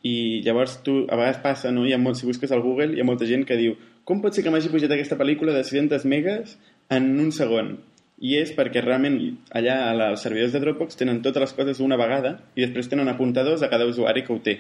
I 0.09 0.41
llavors 0.47 0.79
tu, 0.87 1.03
a 1.11 1.19
vegades 1.19 1.43
passa, 1.45 1.73
no? 1.75 1.85
Hi 1.85 1.93
ha 1.93 2.01
molt, 2.01 2.17
si 2.17 2.27
busques 2.27 2.55
al 2.55 2.65
Google, 2.65 2.95
hi 2.97 3.03
ha 3.03 3.07
molta 3.07 3.29
gent 3.29 3.45
que 3.45 3.59
diu 3.61 3.77
com 4.09 4.23
pot 4.25 4.33
ser 4.33 4.41
que 4.41 4.49
m'hagi 4.49 4.71
pujat 4.73 4.95
aquesta 4.95 5.19
pel·lícula 5.21 5.53
de 5.53 5.61
600 5.69 6.07
megas 6.09 6.57
en 6.97 7.11
un 7.21 7.29
segon? 7.37 7.75
I 8.25 8.39
és 8.41 8.55
perquè 8.57 8.81
realment 8.81 9.19
allà 9.59 9.75
als 9.93 10.25
servidors 10.25 10.55
de 10.55 10.63
Dropbox 10.63 10.97
tenen 10.97 11.21
totes 11.23 11.45
les 11.45 11.53
coses 11.59 11.83
una 11.85 11.99
vegada 12.01 12.39
i 12.57 12.65
després 12.65 12.89
tenen 12.89 13.13
apuntadors 13.13 13.61
a 13.63 13.69
cada 13.69 13.87
usuari 13.91 14.25
que 14.25 14.33
ho 14.33 14.41
té. 14.41 14.57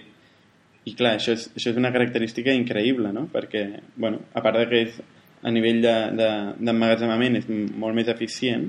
I 0.86 0.94
clar, 0.96 1.16
això 1.18 1.34
és, 1.34 1.48
això 1.56 1.70
és 1.72 1.76
una 1.80 1.92
característica 1.92 2.52
increïble, 2.54 3.10
no? 3.12 3.26
Perquè, 3.32 3.64
bueno, 3.96 4.22
a 4.32 4.40
part 4.44 4.56
de 4.60 4.68
que 4.70 4.82
és, 4.86 5.00
a 5.42 5.50
nivell 5.54 5.82
d'emmagatzemament 5.82 7.36
de, 7.36 7.42
de, 7.42 7.58
és 7.68 7.74
molt 7.78 7.94
més 7.94 8.08
eficient 8.10 8.68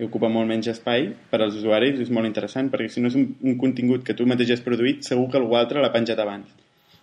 i 0.00 0.06
ocupa 0.06 0.28
molt 0.32 0.48
menys 0.48 0.70
espai, 0.72 1.10
per 1.30 1.42
als 1.44 1.56
usuaris 1.60 2.00
és 2.00 2.10
molt 2.10 2.26
interessant, 2.26 2.70
perquè 2.72 2.88
si 2.90 3.02
no 3.04 3.10
és 3.12 3.16
un, 3.18 3.26
un 3.44 3.56
contingut 3.60 4.04
que 4.06 4.16
tu 4.16 4.26
mateix 4.26 4.54
has 4.54 4.64
produït, 4.64 5.04
segur 5.06 5.28
que 5.30 5.38
algú 5.40 5.56
altre 5.58 5.82
l'ha 5.84 5.92
penjat 5.92 6.18
abans. 6.22 6.48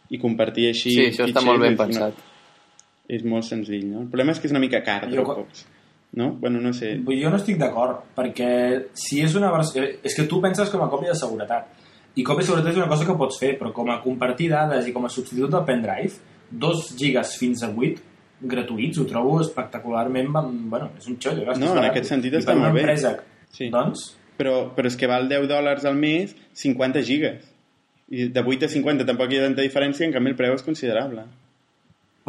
I 0.09 0.17
compartir 0.17 0.67
així 0.71 0.89
Sí, 0.95 1.03
això 1.11 1.27
està 1.29 1.43
molt 1.45 1.61
ben 1.61 1.75
és 1.75 1.79
pensat. 1.79 2.17
Una, 2.17 2.37
és 3.09 3.25
molt 3.25 3.45
senzill, 3.45 3.85
no? 3.91 4.03
El 4.05 4.09
problema 4.09 4.33
és 4.33 4.41
que 4.41 4.49
és 4.49 4.53
una 4.55 4.61
mica 4.63 4.81
car, 4.85 5.03
Jo- 5.05 5.21
Dropbox. 5.21 5.67
No? 6.17 6.31
Bueno, 6.41 6.57
no 6.59 6.73
sé. 6.73 6.95
Jo 7.05 7.29
no 7.29 7.37
estic 7.37 7.59
d'acord, 7.61 8.01
perquè 8.17 8.49
si 8.97 9.21
és 9.21 9.35
una 9.37 9.51
versió... 9.53 9.83
És 10.01 10.15
que 10.17 10.25
tu 10.25 10.39
penses 10.41 10.71
com 10.73 10.81
a 10.81 10.89
còpia 10.89 11.13
de 11.13 11.19
seguretat. 11.19 11.67
I 12.17 12.25
còpia 12.25 12.45
seguretat 12.47 12.73
és 12.73 12.79
una 12.81 12.89
cosa 12.89 13.05
que 13.05 13.15
pots 13.17 13.37
fer, 13.39 13.53
però 13.59 13.71
com 13.75 13.89
a 13.93 13.99
compartir 14.03 14.49
dades 14.49 14.87
i 14.89 14.93
com 14.95 15.05
a 15.05 15.11
substitut 15.13 15.51
del 15.53 15.65
pendrive, 15.67 16.17
2 16.49 16.85
gigas 16.97 17.35
fins 17.37 17.61
a 17.63 17.69
8 17.69 18.01
gratuïts, 18.49 18.97
ho 18.97 19.05
trobo 19.05 19.39
espectacularment... 19.43 20.31
Bueno, 20.71 20.89
és 20.97 21.07
un 21.11 21.19
xollo. 21.21 21.45
No, 21.59 21.75
en 21.77 21.89
aquest 21.89 22.09
sentit 22.09 22.39
està 22.39 22.55
molt 22.57 22.73
bé. 22.73 22.87
Empresa, 22.87 23.17
Sí. 23.49 23.69
Doncs, 23.73 24.15
Però, 24.39 24.69
però 24.71 24.87
és 24.87 24.95
que 24.95 25.07
val 25.09 25.27
10 25.27 25.49
dòlars 25.51 25.83
al 25.89 25.97
mes 25.99 26.31
50 26.55 27.01
gigas. 27.03 27.43
I 28.09 28.29
de 28.31 28.41
8 28.41 28.69
a 28.69 28.71
50 28.71 29.05
tampoc 29.05 29.33
hi 29.33 29.39
ha 29.39 29.43
tanta 29.43 29.65
diferència, 29.65 30.05
en 30.07 30.13
canvi 30.15 30.31
el 30.31 30.37
preu 30.39 30.55
és 30.55 30.63
considerable. 30.63 31.25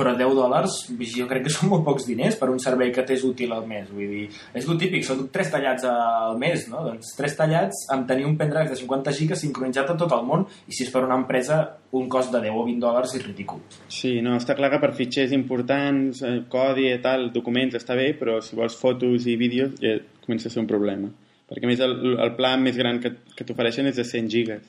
Però 0.00 0.14
10 0.16 0.36
dòlars 0.38 0.76
jo 1.12 1.26
crec 1.28 1.44
que 1.46 1.52
són 1.52 1.68
molt 1.72 1.84
pocs 1.84 2.06
diners 2.08 2.38
per 2.40 2.48
un 2.52 2.60
servei 2.62 2.92
que 2.94 3.04
t'és 3.06 3.24
útil 3.28 3.52
al 3.52 3.66
mes. 3.68 3.90
Vull 3.92 4.08
dir, 4.08 4.26
és 4.56 4.66
el 4.66 4.80
típic, 4.80 5.04
són 5.04 5.26
3 5.32 5.52
tallats 5.52 5.84
al 5.90 6.38
mes, 6.40 6.66
no? 6.72 6.82
Doncs 6.88 7.12
3 7.18 7.36
tallats 7.36 7.84
amb 7.92 8.08
tenir 8.08 8.24
un 8.28 8.38
pendrive 8.40 8.72
de 8.72 8.80
50 8.80 9.14
gigas 9.18 9.44
sincronitzat 9.44 9.92
a 9.92 9.98
tot 10.00 10.16
el 10.16 10.24
món 10.26 10.46
i 10.66 10.72
si 10.72 10.86
és 10.86 10.92
per 10.94 11.04
una 11.04 11.18
empresa 11.20 11.60
un 11.96 12.08
cost 12.08 12.32
de 12.32 12.40
10 12.46 12.56
o 12.56 12.64
20 12.68 12.80
dòlars 12.80 13.14
és 13.18 13.26
ridícul. 13.26 13.60
Sí, 13.92 14.16
no, 14.24 14.36
està 14.40 14.56
clar 14.58 14.70
que 14.72 14.80
per 14.82 14.92
fitxers 14.96 15.34
importants, 15.36 16.22
eh, 16.24 16.40
codi 16.48 16.88
i 16.88 16.98
tal, 17.02 17.28
documents 17.34 17.76
està 17.76 17.98
bé, 17.98 18.12
però 18.18 18.38
si 18.44 18.56
vols 18.58 18.78
fotos 18.78 19.26
i 19.26 19.36
vídeos 19.40 19.76
ja 19.82 19.98
comença 20.24 20.48
a 20.48 20.54
ser 20.54 20.62
un 20.64 20.70
problema. 20.70 21.10
Perquè 21.50 21.66
a 21.66 21.70
més 21.70 21.80
el, 21.82 21.96
el 22.22 22.36
pla 22.38 22.54
més 22.62 22.76
gran 22.78 23.00
que, 23.02 23.16
que 23.34 23.46
t'ofereixen 23.46 23.90
és 23.90 23.98
de 23.98 24.06
100 24.06 24.30
gigas, 24.30 24.68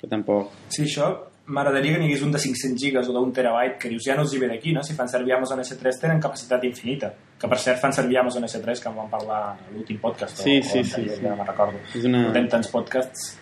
que 0.00 0.08
tampoc... 0.08 0.54
Sí, 0.72 0.86
això 0.88 1.12
m'agradaria 1.50 1.94
que 1.94 1.98
n'hi 2.00 2.06
hagués 2.10 2.22
un 2.22 2.30
de 2.34 2.38
500 2.38 2.78
gigas 2.80 3.08
o 3.10 3.14
d'un 3.16 3.32
terabyte, 3.34 3.76
que 3.82 3.88
dius, 3.90 4.04
ja 4.06 4.14
no 4.16 4.22
els 4.22 4.32
hi 4.34 4.38
ve 4.42 4.48
d'aquí, 4.50 4.72
no? 4.76 4.82
Si 4.86 4.94
fan 4.94 5.08
servir 5.10 5.34
Amazon 5.34 5.60
S3 5.64 5.98
tenen 6.00 6.20
capacitat 6.22 6.62
infinita. 6.68 7.10
Que 7.40 7.48
per 7.50 7.58
cert 7.58 7.80
fan 7.82 7.92
servir 7.96 8.18
Amazon 8.20 8.44
S3, 8.46 8.82
que 8.82 8.88
en 8.90 8.96
vam 8.96 9.10
parlar 9.10 9.40
a 9.50 9.56
l'últim 9.74 9.98
podcast. 10.02 10.38
Sí, 10.44 10.58
o, 10.60 10.62
sí, 10.62 10.80
o 10.80 10.84
sí, 10.84 11.08
sí. 11.08 11.20
Ja 11.24 11.34
me'n 11.34 11.46
recordo. 11.48 11.80
És 11.94 12.04
una- 12.08 12.24
Portem 12.28 12.48
tants 12.52 12.68
podcasts. 12.72 13.32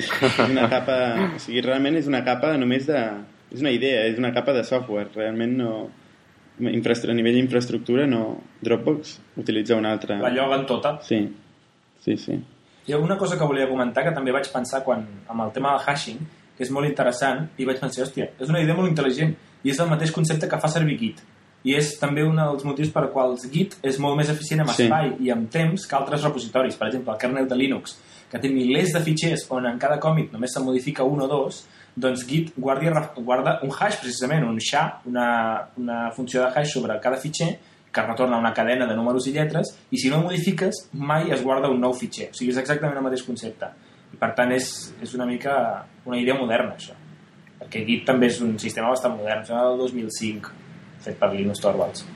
És 0.00 0.38
una 0.46 0.68
capa... 0.72 0.96
O 1.36 1.38
sigui, 1.42 1.60
realment 1.66 1.98
és 2.00 2.06
una 2.08 2.22
capa 2.24 2.54
només 2.56 2.86
de... 2.88 3.00
És 3.50 3.60
una 3.60 3.72
idea, 3.74 4.04
és 4.06 4.18
una 4.22 4.32
capa 4.32 4.54
de 4.56 4.64
software. 4.64 5.10
Realment 5.16 5.56
no... 5.60 5.72
A 6.60 7.14
nivell 7.16 7.36
d'infraestructura 7.38 8.06
no... 8.06 8.24
Dropbox 8.62 9.18
utilitza 9.40 9.76
una 9.76 9.92
altra... 9.92 10.18
La 10.22 10.30
lloguen 10.32 10.66
tota. 10.68 10.98
Sí, 11.02 11.20
sí, 12.04 12.16
sí. 12.16 12.36
Hi 12.86 12.92
ha 12.92 12.98
una 12.98 13.16
cosa 13.18 13.36
que 13.38 13.44
volia 13.44 13.68
comentar 13.68 14.04
que 14.06 14.12
també 14.16 14.32
vaig 14.32 14.48
pensar 14.52 14.82
quan, 14.84 15.02
amb 15.28 15.42
el 15.44 15.50
tema 15.52 15.72
del 15.76 15.84
hashing, 15.84 16.20
és 16.60 16.70
molt 16.70 16.86
interessant, 16.88 17.48
i 17.58 17.66
vaig 17.66 17.80
pensar, 17.80 18.04
hòstia, 18.04 18.30
és 18.38 18.48
una 18.52 18.60
idea 18.62 18.76
molt 18.76 18.90
intel·ligent, 18.92 19.32
i 19.64 19.72
és 19.72 19.80
el 19.80 19.88
mateix 19.90 20.12
concepte 20.12 20.48
que 20.48 20.60
fa 20.60 20.68
servir 20.68 20.98
Git. 21.00 21.22
I 21.64 21.74
és 21.76 21.90
també 22.00 22.22
un 22.24 22.36
dels 22.40 22.62
motius 22.64 22.88
per 22.92 23.06
quals 23.12 23.42
Git 23.52 23.74
és 23.84 23.98
molt 24.00 24.16
més 24.16 24.30
eficient 24.32 24.62
amb 24.62 24.70
Sí. 24.70 24.84
espai 24.84 25.10
i 25.20 25.30
amb 25.30 25.50
temps 25.50 25.86
que 25.86 25.96
altres 25.96 26.22
repositoris. 26.24 26.76
Per 26.76 26.88
exemple, 26.88 27.12
el 27.12 27.18
kernel 27.18 27.48
de 27.48 27.56
Linux, 27.56 27.98
que 28.30 28.38
té 28.38 28.48
milers 28.48 28.92
de 28.94 29.00
fitxers 29.00 29.44
on 29.50 29.66
en 29.66 29.78
cada 29.78 29.98
còmic 30.00 30.32
només 30.32 30.52
se 30.54 30.60
modifica 30.60 31.04
un 31.04 31.20
o 31.20 31.28
dos, 31.28 31.66
doncs 31.96 32.24
Git 32.26 32.52
guarda, 32.56 33.12
guarda 33.16 33.58
un 33.62 33.70
hash, 33.78 33.98
precisament, 34.00 34.44
un 34.44 34.56
SHA, 34.58 35.02
una, 35.06 35.68
una 35.76 36.10
funció 36.12 36.40
de 36.40 36.48
hash 36.54 36.72
sobre 36.72 36.98
cada 37.00 37.16
fitxer, 37.16 37.58
que 37.92 38.02
retorna 38.02 38.38
una 38.38 38.54
cadena 38.54 38.86
de 38.86 38.94
números 38.94 39.26
i 39.26 39.32
lletres, 39.32 39.76
i 39.90 39.98
si 39.98 40.08
no 40.08 40.20
modifiques, 40.22 40.88
mai 40.92 41.30
es 41.32 41.42
guarda 41.42 41.68
un 41.68 41.80
nou 41.80 41.92
fitxer. 41.92 42.30
O 42.30 42.34
sigui, 42.38 42.52
és 42.52 42.56
exactament 42.62 42.96
el 42.96 43.02
mateix 43.02 43.24
concepte. 43.26 43.66
Per 44.20 44.30
tant, 44.36 44.52
és, 44.52 44.70
és 45.00 45.14
una 45.16 45.26
mica 45.28 45.54
una 46.04 46.18
idea 46.20 46.36
moderna, 46.36 46.76
això. 46.76 46.96
Perquè 47.60 47.84
Git 47.86 48.06
també 48.08 48.28
és 48.30 48.40
un 48.44 48.56
sistema 48.60 48.92
bastant 48.92 49.16
modern, 49.16 49.44
és 49.44 49.52
del 49.52 49.78
2005, 49.80 50.52
fet 51.04 51.20
per 51.20 51.30
Linus 51.34 51.62
Torvalds. 51.64 52.06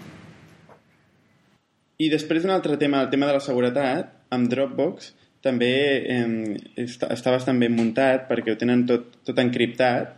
I 2.04 2.08
després 2.10 2.44
un 2.44 2.52
altre 2.52 2.76
tema, 2.76 3.04
el 3.04 3.10
tema 3.12 3.28
de 3.28 3.36
la 3.36 3.44
seguretat, 3.44 4.10
amb 4.34 4.50
Dropbox 4.50 5.12
també 5.44 5.72
eh, 6.10 6.56
està, 6.80 7.10
està 7.14 7.32
bastant 7.34 7.58
ben 7.60 7.74
muntat 7.76 8.24
perquè 8.30 8.54
ho 8.54 8.58
tenen 8.58 8.86
tot, 8.88 9.20
tot 9.28 9.40
encriptat 9.42 10.14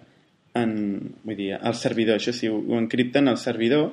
en, 0.57 0.73
vull 1.27 1.37
dir, 1.37 1.51
al 1.59 1.75
servidor, 1.77 2.21
això 2.21 2.33
sí, 2.33 2.49
ho, 2.49 2.61
ho 2.63 2.79
encripten 2.81 3.29
al 3.29 3.37
servidor 3.43 3.91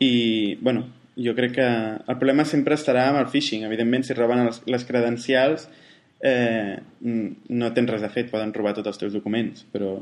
i, 0.00 0.56
bueno, 0.62 0.86
jo 1.16 1.34
crec 1.36 1.56
que 1.58 1.66
el 1.66 2.18
problema 2.18 2.46
sempre 2.48 2.78
estarà 2.78 3.08
amb 3.10 3.20
el 3.20 3.28
phishing. 3.30 3.66
Evidentment, 3.68 4.06
si 4.06 4.16
roben 4.16 4.46
les, 4.48 4.62
les 4.70 4.86
credencials 4.88 5.68
eh, 6.24 6.78
no 7.04 7.72
tens 7.76 7.90
res 7.92 8.02
de 8.04 8.08
fet, 8.12 8.30
poden 8.32 8.52
robar 8.56 8.72
tots 8.78 8.88
els 8.94 8.98
teus 9.02 9.12
documents, 9.12 9.66
però 9.72 9.98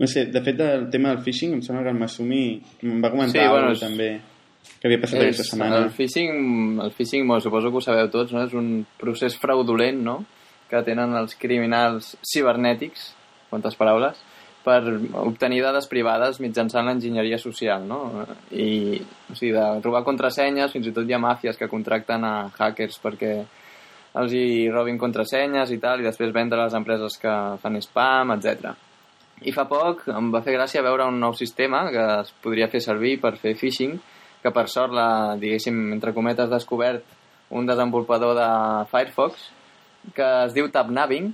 no 0.00 0.06
sé, 0.08 0.26
de 0.32 0.40
fet 0.42 0.56
del 0.58 0.88
tema 0.90 1.10
del 1.14 1.22
phishing 1.22 1.52
em 1.58 1.62
sembla 1.62 1.84
que 1.84 1.92
el 1.94 1.98
Masumi 2.00 2.42
em 2.82 3.02
va 3.04 3.10
comentar 3.12 3.42
Sí, 3.42 3.48
bueno, 3.52 3.72
és- 3.74 3.80
també 3.84 4.10
que 4.80 4.88
havia 4.88 5.00
passat 5.00 5.20
aquesta 5.22 5.44
setmana. 5.44 5.78
El 5.84 5.90
phishing, 5.92 6.80
el 6.82 6.90
phishing 6.92 7.26
bueno, 7.26 7.40
suposo 7.40 7.70
que 7.70 7.76
ho 7.76 7.80
sabeu 7.84 8.08
tots, 8.10 8.32
no? 8.32 8.42
és 8.44 8.52
un 8.56 8.84
procés 8.98 9.36
fraudulent 9.36 10.02
no? 10.04 10.18
que 10.70 10.82
tenen 10.86 11.14
els 11.18 11.34
criminals 11.34 12.16
cibernètics, 12.22 13.10
quantes 13.50 13.74
paraules, 13.76 14.16
per 14.64 14.82
obtenir 15.24 15.62
dades 15.64 15.86
privades 15.88 16.38
mitjançant 16.40 16.84
l'enginyeria 16.86 17.38
social, 17.40 17.82
no? 17.88 18.26
I, 18.52 19.00
o 19.32 19.34
sigui, 19.34 19.54
de 19.56 19.64
robar 19.82 20.04
contrasenyes, 20.04 20.70
fins 20.72 20.86
i 20.86 20.92
tot 20.92 21.08
hi 21.08 21.14
ha 21.16 21.18
màfies 21.22 21.56
que 21.56 21.66
contracten 21.68 22.24
a 22.28 22.34
hackers 22.58 23.00
perquè 23.02 23.32
els 24.18 24.32
hi 24.34 24.68
robin 24.72 24.98
contrasenyes 24.98 25.70
i 25.70 25.78
tal, 25.82 26.00
i 26.00 26.08
després 26.08 26.34
vendre 26.34 26.58
les 26.62 26.74
empreses 26.74 27.18
que 27.20 27.34
fan 27.62 27.78
spam, 27.82 28.34
etc. 28.34 28.72
I 29.46 29.54
fa 29.56 29.64
poc 29.70 30.06
em 30.12 30.32
va 30.34 30.42
fer 30.44 30.56
gràcia 30.56 30.82
veure 30.84 31.06
un 31.08 31.20
nou 31.20 31.36
sistema 31.36 31.86
que 31.94 32.06
es 32.20 32.32
podria 32.42 32.68
fer 32.72 32.82
servir 32.84 33.18
per 33.22 33.36
fer 33.40 33.54
phishing, 33.56 33.94
que 34.42 34.52
per 34.52 34.66
sort, 34.72 34.92
la, 34.96 35.36
diguéssim, 35.40 35.78
entre 35.94 36.14
cometes, 36.16 36.50
descobert 36.50 37.04
un 37.50 37.66
desenvolupador 37.66 38.36
de 38.38 38.50
Firefox 38.90 39.48
que 40.16 40.26
es 40.46 40.54
diu 40.56 40.70
TabNabbing 40.72 41.30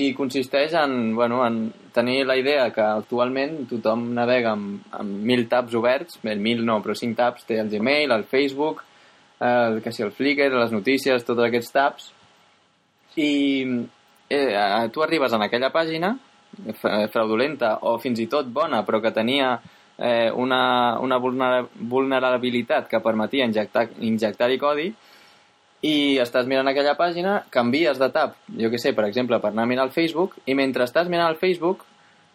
i 0.00 0.12
consisteix 0.14 0.74
en, 0.78 1.14
bueno, 1.16 1.40
en 1.44 1.72
tenir 1.92 2.22
la 2.26 2.36
idea 2.38 2.68
que 2.74 2.82
actualment 2.84 3.64
tothom 3.70 4.06
navega 4.14 4.54
amb, 4.54 4.84
amb 4.94 5.24
mil 5.26 5.48
tabs 5.50 5.74
oberts, 5.74 6.20
bé, 6.22 6.36
mil 6.38 6.62
no, 6.66 6.78
però 6.84 6.94
cinc 6.94 7.18
tabs, 7.18 7.44
té 7.48 7.58
el 7.58 7.70
Gmail, 7.72 8.14
el 8.14 8.24
Facebook, 8.30 8.84
el, 9.40 9.80
que 9.82 9.92
si 9.92 10.02
el 10.04 10.12
Flickr, 10.12 10.52
les 10.52 10.72
notícies, 10.72 11.24
tots 11.24 11.42
aquests 11.46 11.72
tabs, 11.72 12.10
i 13.16 13.64
eh, 14.30 14.54
eh, 14.54 14.88
tu 14.92 15.02
arribes 15.02 15.32
en 15.34 15.42
aquella 15.42 15.72
pàgina 15.74 16.12
fra- 16.80 17.08
fraudulenta 17.10 17.78
o 17.88 17.96
fins 17.98 18.20
i 18.22 18.26
tot 18.30 18.46
bona 18.52 18.84
però 18.86 19.00
que 19.02 19.10
tenia 19.10 19.54
eh, 19.98 20.30
una, 20.30 20.98
una 21.02 21.18
vulnera- 21.18 21.66
vulnerabilitat 21.74 22.86
que 22.88 23.00
permetia 23.02 23.46
injectar- 23.48 23.90
injectar-hi 23.98 24.58
codi 24.58 24.88
i 25.82 26.18
estàs 26.20 26.44
mirant 26.46 26.68
aquella 26.68 26.94
pàgina, 26.98 27.38
canvies 27.50 27.98
de 27.98 28.10
tab, 28.12 28.34
jo 28.52 28.68
que 28.70 28.78
sé, 28.78 28.92
per 28.92 29.06
exemple, 29.08 29.38
per 29.40 29.50
anar 29.54 29.64
a 29.64 29.70
mirar 29.70 29.86
el 29.88 29.94
Facebook, 29.94 30.34
i 30.44 30.52
mentre 30.54 30.84
estàs 30.84 31.08
mirant 31.08 31.30
el 31.32 31.38
Facebook, 31.40 31.86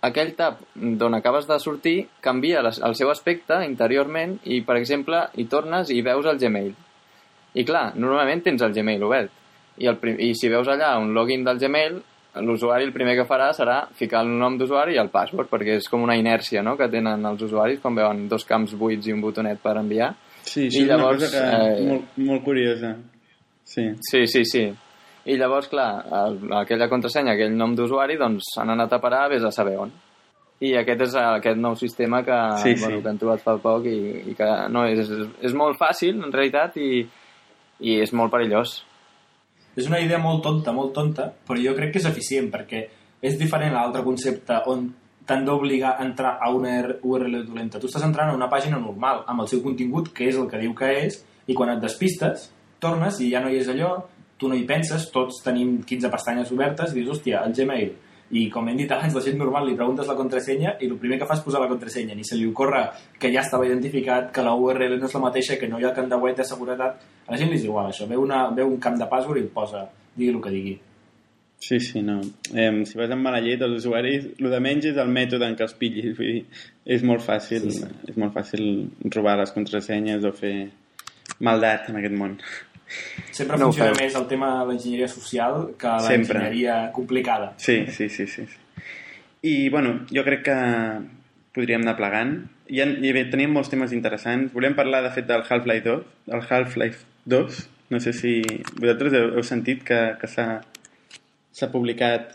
aquell 0.02 0.34
tab 0.36 0.63
d'on 0.74 1.13
acabes 1.13 1.46
de 1.48 1.60
sortir 1.62 2.08
canvia 2.22 2.63
el 2.65 2.96
seu 2.98 3.12
aspecte 3.13 3.60
interiorment 3.65 4.39
i, 4.44 4.63
per 4.65 4.80
exemple, 4.80 5.28
hi 5.38 5.46
tornes 5.46 5.94
i 5.94 6.02
veus 6.02 6.26
el 6.26 6.41
Gmail. 6.41 6.74
I 7.56 7.63
clar, 7.68 7.94
normalment 7.96 8.44
tens 8.44 8.62
el 8.65 8.74
Gmail 8.76 9.04
obert. 9.08 9.32
I, 9.78 9.88
el, 9.91 9.98
i 10.24 10.34
si 10.36 10.50
veus 10.52 10.68
allà 10.72 10.94
un 11.00 11.13
login 11.15 11.44
del 11.44 11.60
Gmail, 11.60 11.98
l'usuari 12.44 12.84
el 12.84 12.91
primer 12.91 13.15
que 13.15 13.26
farà 13.28 13.50
serà 13.56 13.86
ficar 13.96 14.22
el 14.26 14.32
nom 14.39 14.58
d'usuari 14.60 14.96
i 14.96 15.00
el 15.00 15.10
password, 15.12 15.48
perquè 15.52 15.78
és 15.80 15.88
com 15.91 16.04
una 16.04 16.18
inèrcia 16.20 16.63
no?, 16.63 16.76
que 16.76 16.89
tenen 16.91 17.24
els 17.26 17.44
usuaris 17.48 17.80
quan 17.84 17.96
veuen 17.96 18.26
dos 18.32 18.44
camps 18.48 18.76
buits 18.76 19.08
i 19.08 19.13
un 19.15 19.22
botonet 19.24 19.62
per 19.63 19.78
enviar. 19.80 20.13
Sí, 20.44 20.68
això 20.68 20.82
I 20.82 20.84
és 20.84 20.89
llavors, 20.89 21.22
una 21.22 21.30
cosa 21.30 21.32
que, 21.32 21.84
eh, 21.84 21.86
molt, 21.89 22.18
molt 22.28 22.44
curiosa. 22.44 22.96
Sí. 23.63 23.88
Sí, 24.10 24.26
sí, 24.28 24.44
sí. 24.46 24.65
I 25.26 25.38
llavors, 25.39 25.72
clar, 25.72 25.89
el, 26.13 26.36
aquella 26.60 26.89
contrasenya, 26.91 27.34
aquell 27.34 27.56
nom 27.58 27.74
d'usuari, 27.76 28.20
doncs 28.20 28.52
han 28.62 28.76
anat 28.76 28.94
a 28.94 29.00
parar, 29.02 29.30
vés 29.32 29.44
a 29.48 29.52
saber 29.56 29.80
on. 29.82 29.94
I 30.62 30.76
aquest 30.80 31.02
és 31.08 31.15
aquest 31.20 31.58
nou 31.60 31.74
sistema 31.76 32.22
que, 32.24 32.36
Sí, 32.62 32.76
sí. 32.76 32.84
bueno, 32.84 33.02
que 33.02 33.10
han 33.10 33.18
trobat 33.20 33.41
fa 33.44 33.58
poc 33.63 33.88
i, 33.89 33.98
i 34.32 34.36
que 34.38 34.50
no, 34.72 34.86
és, 34.88 35.02
és, 35.08 35.26
és 35.50 35.56
molt 35.58 35.80
fàcil, 35.80 36.22
en 36.24 36.32
realitat, 36.32 36.78
i, 36.78 37.02
i 37.80 38.00
és 38.02 38.14
molt 38.14 38.32
perillós. 38.34 38.78
És 39.76 39.90
una 39.90 40.00
idea 40.00 40.20
molt 40.22 40.44
tonta, 40.44 40.72
molt 40.72 40.94
tonta, 40.96 41.30
però 41.48 41.60
jo 41.60 41.74
crec 41.76 41.92
que 41.94 42.00
és 42.00 42.08
eficient, 42.08 42.48
perquè 42.54 42.86
és 43.26 43.36
diferent 43.40 43.74
a 43.74 43.82
l'altre 43.82 44.04
concepte 44.06 44.62
on 44.72 44.88
t'han 45.26 45.46
d'obligar 45.46 45.96
a 45.96 46.06
entrar 46.06 46.36
a 46.40 46.52
una 46.54 46.76
URL 47.02 47.42
dolenta. 47.48 47.80
Tu 47.82 47.90
estàs 47.90 48.06
entrant 48.06 48.30
a 48.30 48.36
una 48.38 48.50
pàgina 48.52 48.80
normal, 48.80 49.24
amb 49.28 49.42
el 49.42 49.50
seu 49.52 49.64
contingut, 49.64 50.12
que 50.14 50.30
és 50.30 50.38
el 50.38 50.48
que 50.52 50.62
diu 50.62 50.76
que 50.78 50.92
és, 51.02 51.20
i 51.48 51.58
quan 51.58 51.74
et 51.74 51.82
despistes, 51.82 52.50
tornes 52.80 53.20
i 53.22 53.32
ja 53.32 53.42
no 53.42 53.50
hi 53.50 53.60
és 53.60 53.72
allò, 53.72 53.96
tu 54.38 54.50
no 54.52 54.58
hi 54.58 54.66
penses, 54.70 55.10
tots 55.14 55.42
tenim 55.44 55.80
15 55.88 56.12
pestanyes 56.14 56.52
obertes, 56.54 56.94
i 56.94 57.00
dius, 57.00 57.16
hòstia, 57.16 57.42
el 57.48 57.56
Gmail. 57.58 57.94
I 58.32 58.48
com 58.50 58.66
hem 58.68 58.78
dit 58.78 58.92
abans, 58.92 59.14
la 59.14 59.22
gent 59.22 59.38
normal 59.38 59.68
li 59.68 59.76
preguntes 59.78 60.08
la 60.10 60.16
contrasenya 60.18 60.72
i 60.82 60.88
el 60.90 60.96
primer 60.98 61.20
que 61.22 61.28
fa 61.30 61.36
és 61.38 61.44
posar 61.46 61.60
la 61.62 61.68
contrasenya. 61.70 62.16
Ni 62.18 62.24
se 62.26 62.36
li 62.36 62.48
ocorre 62.50 62.88
que 63.20 63.30
ja 63.32 63.44
estava 63.46 63.68
identificat, 63.68 64.32
que 64.34 64.42
la 64.42 64.56
URL 64.58 64.98
no 64.98 65.06
és 65.06 65.14
la 65.14 65.22
mateixa, 65.28 65.60
que 65.62 65.68
no 65.70 65.78
hi 65.80 65.86
ha 65.86 65.94
camp 65.94 66.10
de 66.10 66.18
web 66.18 66.36
de 66.36 66.44
seguretat. 66.44 67.04
A 67.28 67.32
la 67.32 67.38
gent 67.38 67.52
li 67.52 67.60
és 67.60 67.68
igual 67.68 67.92
això. 67.92 68.08
Veu, 68.10 68.24
una, 68.26 68.48
veu 68.50 68.68
un 68.68 68.80
camp 68.82 68.98
de 68.98 69.06
password 69.12 69.38
i 69.38 69.46
el 69.46 69.52
posa, 69.54 69.86
digui 70.16 70.34
el 70.34 70.42
que 70.42 70.50
digui. 70.56 70.76
Sí, 71.66 71.80
sí, 71.80 72.02
no. 72.02 72.20
Eh, 72.54 72.84
si 72.86 72.98
vas 72.98 73.10
amb 73.14 73.24
mala 73.26 73.40
llet, 73.42 73.62
els 73.62 73.78
usuaris, 73.80 74.26
el 74.42 74.50
de 74.52 74.60
menys 74.60 74.90
és 74.92 74.98
el 75.02 75.08
mètode 75.10 75.48
en 75.48 75.56
què 75.56 75.64
els 75.66 75.78
pillis. 75.80 76.12
Vull 76.18 76.34
dir, 76.34 76.44
és 76.98 77.06
molt 77.06 77.24
fàcil, 77.26 77.70
Sí, 77.72 77.80
sí. 77.80 77.94
és 78.10 78.18
molt 78.18 78.34
fàcil 78.36 78.66
robar 79.16 79.38
les 79.40 79.54
contrasenyes 79.56 80.26
o 80.26 80.34
fer 80.36 80.56
maldat 81.40 81.90
en 81.90 82.02
aquest 82.02 82.18
món. 82.18 82.38
Sempre 83.32 83.58
No 83.58 83.69
funciona 83.69 83.95
més 83.98 84.15
el 84.15 84.28
tema 84.30 84.52
de 84.60 84.69
l'enginyeria 84.69 85.08
social 85.12 85.71
que 85.80 85.93
l'enginyeria 86.08 86.78
complicada. 86.95 87.54
Sí, 87.58 87.84
sí, 87.91 88.10
sí, 88.10 88.28
sí. 88.32 88.45
I, 89.45 89.69
bueno, 89.69 90.00
jo 90.10 90.24
crec 90.26 90.45
que 90.48 90.58
podríem 91.56 91.86
anar 91.86 91.95
plegant. 92.00 92.36
Hi 92.71 92.82
ha, 92.82 92.88
teníem 93.32 93.54
molts 93.54 93.69
temes 93.74 93.93
interessants. 93.93 94.54
Volem 94.54 94.78
parlar, 94.78 95.04
de 95.06 95.12
fet, 95.13 95.28
del 95.30 95.43
Half-Life 95.45 95.86
2. 95.89 96.06
El 96.34 96.45
Half-Life 96.45 97.06
2. 97.30 97.65
No 97.93 98.00
sé 98.02 98.15
si 98.17 98.39
vosaltres 98.80 99.13
heu, 99.13 99.36
heu 99.38 99.45
sentit 99.45 99.84
que, 99.86 100.00
que 100.21 100.30
s'ha 100.30 100.48
s'ha 101.56 101.71
publicat 101.71 102.34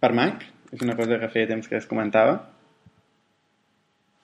per 0.00 0.12
Mac. 0.16 0.44
És 0.70 0.82
una 0.86 0.94
cosa 0.98 1.18
que 1.18 1.30
feia 1.32 1.48
temps 1.50 1.66
que 1.66 1.78
es 1.80 1.86
comentava. 1.90 2.38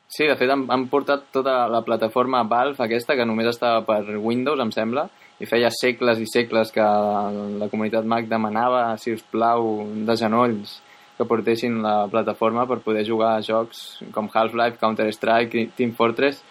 Sí, 0.07 0.27
de 0.29 0.37
fet 0.39 0.51
han, 0.53 0.65
han 0.71 0.87
portat 0.91 1.25
tota 1.35 1.65
la 1.71 1.83
plataforma 1.85 2.45
Valve 2.47 2.85
aquesta, 2.85 3.17
que 3.19 3.27
només 3.27 3.49
estava 3.51 3.83
per 3.89 4.03
Windows, 4.15 4.61
em 4.63 4.71
sembla, 4.75 5.09
i 5.41 5.47
feia 5.47 5.69
segles 5.75 6.19
i 6.23 6.27
segles 6.31 6.71
que 6.73 6.81
la 6.83 7.69
comunitat 7.69 8.05
Mac 8.09 8.29
demanava, 8.31 8.97
si 8.99 9.13
us 9.13 9.23
plau, 9.31 9.83
de 10.07 10.17
genolls, 10.17 10.79
que 11.17 11.25
portessin 11.29 11.83
la 11.85 12.07
plataforma 12.13 12.67
per 12.69 12.79
poder 12.85 13.07
jugar 13.09 13.35
a 13.37 13.43
jocs 13.45 14.03
com 14.13 14.29
Half-Life, 14.33 14.79
Counter-Strike, 14.81 15.71
Team 15.77 15.93
Fortress, 15.97 16.43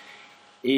i, 0.66 0.78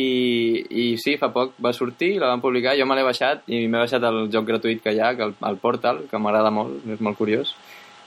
i 0.67 0.85
sí, 0.99 1.15
fa 1.19 1.29
poc 1.31 1.53
va 1.63 1.71
sortir, 1.71 2.17
la 2.19 2.27
van 2.33 2.41
publicar, 2.43 2.73
jo 2.75 2.83
me 2.87 2.95
l'he 2.97 3.05
baixat 3.07 3.45
i 3.47 3.61
m'he 3.67 3.79
baixat 3.85 4.03
el 4.03 4.25
joc 4.33 4.47
gratuït 4.49 4.81
que 4.83 4.91
hi 4.91 4.99
ha, 4.99 5.13
que 5.15 5.23
el, 5.29 5.35
el 5.47 5.59
Portal, 5.63 6.01
que 6.11 6.19
m'agrada 6.19 6.51
molt, 6.51 6.81
és 6.91 6.99
molt 7.03 7.15
curiós, 7.19 7.53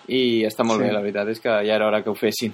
i 0.09 0.43
està 0.45 0.65
molt 0.69 0.81
Sí. 0.83 0.89
bé, 0.89 0.93
la 0.93 1.01
veritat 1.01 1.29
és 1.33 1.41
que 1.41 1.55
ja 1.65 1.77
era 1.79 1.87
hora 1.89 2.03
que 2.05 2.13
ho 2.13 2.17
fessin. 2.19 2.53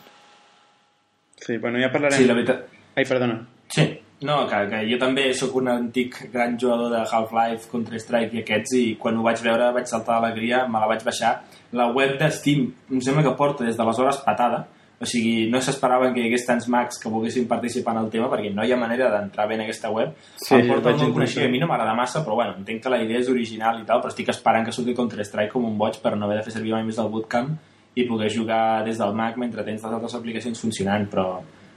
Sí, 1.42 1.58
bueno, 1.58 1.78
ja 1.82 1.90
parlarem... 1.92 2.18
Sí, 2.18 2.26
la 2.26 2.34
veritat. 2.38 2.66
Ai, 2.96 3.04
perdona. 3.04 3.40
Sí, 3.74 3.88
no, 4.22 4.36
que, 4.48 4.62
que 4.70 4.84
jo 4.88 5.00
també 5.02 5.26
sóc 5.36 5.58
un 5.60 5.68
antic 5.72 6.22
gran 6.32 6.56
jugador 6.60 6.94
de 6.94 7.02
Half-Life, 7.04 7.68
Counter-Strike 7.72 8.38
i 8.38 8.44
aquests, 8.44 8.78
i 8.78 8.94
quan 9.00 9.18
ho 9.18 9.26
vaig 9.26 9.42
veure 9.44 9.72
vaig 9.76 9.90
saltar 9.90 10.20
d'alegria, 10.20 10.64
me 10.70 10.80
la 10.80 10.88
vaig 10.88 11.04
baixar. 11.04 11.34
La 11.76 11.90
web 11.92 12.16
de 12.20 12.30
Steam 12.32 12.70
em 12.90 13.04
sembla 13.04 13.26
que 13.26 13.36
porta 13.36 13.66
des 13.66 13.76
d'aleshores 13.76 14.22
patada, 14.24 14.64
O 14.96 15.04
sigui, 15.04 15.50
no 15.52 15.60
s'esperaven 15.60 16.14
que 16.14 16.22
hi 16.22 16.28
hagués 16.30 16.46
tants 16.48 16.66
mags 16.72 16.96
que 16.96 17.10
volguessin 17.12 17.44
participar 17.48 17.92
en 17.92 18.06
el 18.06 18.06
tema 18.12 18.30
perquè 18.32 18.48
no 18.54 18.64
hi 18.64 18.70
ha 18.72 18.78
manera 18.80 19.10
d'entrar 19.12 19.44
bé 19.48 19.58
en 19.58 19.66
aquesta 19.66 19.90
web. 19.92 20.14
Sí, 20.40 20.54
el 20.56 20.70
portal 20.70 20.94
vaig 20.94 21.02
no 21.02 21.12
coneixia, 21.18 21.44
a 21.44 21.52
mi 21.52 21.60
no 21.60 21.68
m'agrada 21.68 21.92
massa, 21.98 22.22
però 22.24 22.38
bueno, 22.38 22.54
entenc 22.56 22.80
que 22.82 22.92
la 22.94 23.02
idea 23.04 23.20
és 23.20 23.28
original 23.28 23.82
i 23.82 23.84
tal, 23.84 24.00
però 24.00 24.14
estic 24.14 24.32
esperant 24.32 24.64
que 24.64 24.72
surti 24.72 24.94
Counter-Strike 24.96 25.52
com 25.52 25.68
un 25.68 25.76
boig 25.76 26.00
per 26.00 26.14
no 26.16 26.24
haver 26.24 26.38
de 26.40 26.46
fer 26.46 26.54
servir 26.56 26.72
mai 26.72 26.86
més 26.88 27.00
el 27.02 27.12
bootcamp 27.12 27.52
i 27.96 28.06
poder 28.08 28.30
jugar 28.32 28.62
des 28.88 28.96
del 29.02 29.12
Mac 29.20 29.36
mentre 29.36 29.64
tens 29.68 29.84
les 29.84 29.98
altres 29.98 30.16
aplicacions 30.16 30.64
funcionant, 30.64 31.04
però 31.12 31.28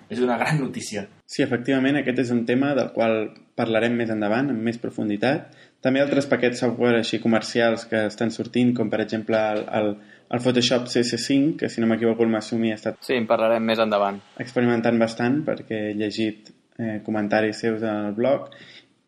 és 0.10 0.20
una 0.26 0.38
gran 0.38 0.60
notícia. 0.60 1.08
Sí, 1.26 1.44
efectivament, 1.44 1.98
aquest 2.00 2.20
és 2.26 2.32
un 2.34 2.46
tema 2.46 2.74
del 2.76 2.92
qual 2.96 3.30
parlarem 3.56 3.94
més 3.96 4.10
endavant, 4.10 4.50
amb 4.50 4.62
més 4.66 4.78
profunditat. 4.82 5.52
També 5.82 6.02
altres 6.02 6.26
paquets 6.28 6.60
software 6.60 6.98
així 7.00 7.20
comercials 7.24 7.86
que 7.88 8.06
estan 8.10 8.32
sortint, 8.32 8.74
com 8.76 8.90
per 8.90 9.00
exemple 9.04 9.38
el, 9.38 9.62
el, 9.80 9.92
el 10.36 10.40
Photoshop 10.44 10.88
CS5, 10.92 11.56
que 11.62 11.70
si 11.70 11.80
no 11.82 11.88
m'equivoco 11.88 12.24
el 12.26 12.34
Masumi 12.34 12.72
ha 12.74 12.80
estat 12.80 12.98
Sí, 13.06 13.14
en 13.16 13.28
parlarem 13.30 13.64
més 13.64 13.80
endavant. 13.80 14.20
experimentant 14.40 15.00
bastant 15.00 15.44
perquè 15.48 15.80
he 15.92 15.96
llegit 16.00 16.52
eh, 16.80 17.00
comentaris 17.06 17.60
seus 17.64 17.84
al 17.84 18.12
blog 18.18 18.50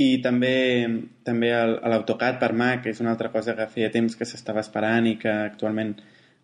i 0.02 0.22
també, 0.22 0.54
també 1.24 1.52
el- 1.54 1.78
l'AutoCAD 1.92 2.40
per 2.40 2.54
Mac 2.54 2.88
és 2.88 3.02
una 3.04 3.12
altra 3.12 3.30
cosa 3.32 3.56
que 3.56 3.68
feia 3.68 3.92
temps 3.92 4.16
que 4.16 4.26
s'estava 4.26 4.60
esperant 4.64 5.06
i 5.08 5.18
que 5.20 5.30
actualment 5.30 5.96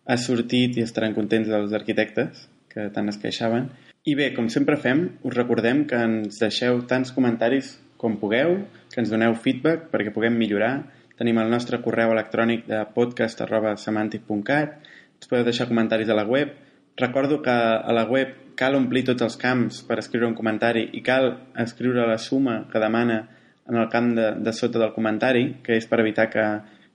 ha 0.06 0.16
sortit 0.16 0.76
i 0.78 0.82
estaran 0.84 1.14
contents 1.14 1.48
els 1.48 1.72
arquitectes 1.72 2.48
que 2.68 2.90
tant 2.94 3.08
es 3.08 3.16
queixaven. 3.18 3.70
I 4.08 4.14
bé, 4.16 4.30
com 4.32 4.46
sempre 4.48 4.78
fem, 4.80 5.02
us 5.28 5.34
recordem 5.36 5.82
que 5.88 5.98
ens 6.00 6.38
deixeu 6.40 6.78
tants 6.88 7.10
comentaris 7.12 7.74
com 8.00 8.14
pugueu, 8.16 8.54
que 8.88 9.02
ens 9.02 9.10
doneu 9.12 9.34
feedback 9.36 9.90
perquè 9.92 10.14
puguem 10.14 10.38
millorar. 10.38 10.86
Tenim 11.18 11.36
el 11.42 11.50
nostre 11.52 11.82
correu 11.84 12.14
electrònic 12.14 12.64
de 12.70 12.78
podcast.semantic.cat 12.94 14.78
ens 15.18 15.28
podeu 15.28 15.44
deixar 15.44 15.66
comentaris 15.68 16.08
a 16.08 16.16
la 16.16 16.24
web. 16.24 16.54
Recordo 16.96 17.42
que 17.42 17.52
a 17.52 17.92
la 17.92 18.06
web 18.08 18.32
cal 18.56 18.78
omplir 18.78 19.04
tots 19.10 19.26
els 19.26 19.36
camps 19.36 19.82
per 19.86 19.98
escriure 20.00 20.30
un 20.30 20.38
comentari 20.38 20.88
i 20.94 21.02
cal 21.04 21.28
escriure 21.66 22.06
la 22.08 22.16
suma 22.22 22.62
que 22.72 22.80
demana 22.80 23.20
en 23.68 23.76
el 23.76 23.90
camp 23.92 24.14
de, 24.16 24.30
de 24.40 24.52
sota 24.56 24.80
del 24.80 24.94
comentari, 24.96 25.58
que 25.62 25.76
és 25.76 25.86
per 25.90 26.00
evitar 26.00 26.30
que, 26.32 26.46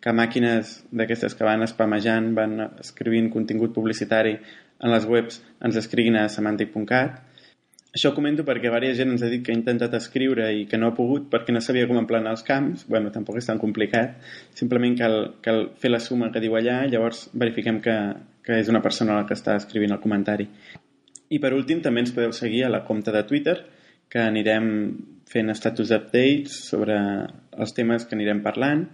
que 0.02 0.16
màquines 0.16 0.80
d'aquestes 0.90 1.38
que 1.38 1.46
van 1.46 1.68
spamejant, 1.70 2.34
van 2.36 2.58
escrivint 2.82 3.30
contingut 3.32 3.76
publicitari 3.76 4.40
en 4.82 4.92
les 4.92 5.06
webs, 5.10 5.42
ens 5.64 5.78
escriguin 5.80 6.18
a 6.20 6.28
semantic.cat. 6.30 7.22
Això 7.94 8.10
ho 8.10 8.16
comento 8.16 8.42
perquè 8.42 8.72
varia 8.74 8.96
gent 8.98 9.12
ens 9.14 9.22
ha 9.22 9.30
dit 9.30 9.44
que 9.46 9.54
ha 9.54 9.58
intentat 9.58 9.94
escriure 9.94 10.48
i 10.50 10.64
que 10.66 10.80
no 10.82 10.90
ha 10.90 10.96
pogut 10.98 11.28
perquè 11.30 11.54
no 11.54 11.62
sabia 11.62 11.86
com 11.90 12.00
emplenar 12.00 12.32
els 12.34 12.42
camps. 12.48 12.88
bueno, 12.90 13.12
tampoc 13.12 13.38
és 13.38 13.46
tan 13.46 13.62
complicat. 13.62 14.18
Simplement 14.58 14.98
cal, 14.98 15.18
cal 15.46 15.68
fer 15.78 15.92
la 15.94 16.02
suma 16.02 16.32
que 16.32 16.42
diu 16.42 16.58
allà, 16.58 16.88
llavors 16.90 17.28
verifiquem 17.34 17.80
que, 17.86 17.98
que 18.42 18.58
és 18.58 18.70
una 18.70 18.82
persona 18.82 19.20
la 19.20 19.28
que 19.30 19.38
està 19.38 19.56
escrivint 19.62 19.94
el 19.94 20.02
comentari. 20.02 20.50
I 21.30 21.40
per 21.40 21.54
últim 21.54 21.82
també 21.86 22.02
ens 22.02 22.14
podeu 22.14 22.34
seguir 22.34 22.66
a 22.66 22.74
la 22.74 22.84
compte 22.88 23.14
de 23.14 23.24
Twitter, 23.30 23.58
que 24.10 24.22
anirem 24.22 24.68
fent 25.30 25.54
status 25.58 25.94
updates 25.96 26.60
sobre 26.70 26.98
els 27.58 27.74
temes 27.78 28.06
que 28.06 28.18
anirem 28.18 28.42
parlant. 28.46 28.88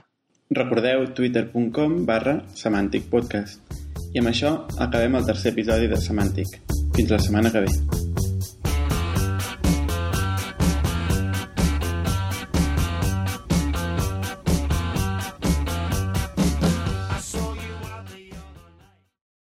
Recordeu 0.62 1.12
twitter.com 1.16 2.02
barra 2.10 2.42
Semantic 2.64 3.12
Podcast. 3.12 3.79
I 4.14 4.22
amb 4.22 4.32
això 4.32 4.56
acabem 4.82 5.20
el 5.20 5.28
tercer 5.28 5.54
episodi 5.54 5.90
de 5.92 6.00
Semantic. 6.02 6.56
Fins 6.96 7.14
la 7.14 7.22
setmana 7.22 7.54
que 7.54 7.68
ve. 7.68 8.19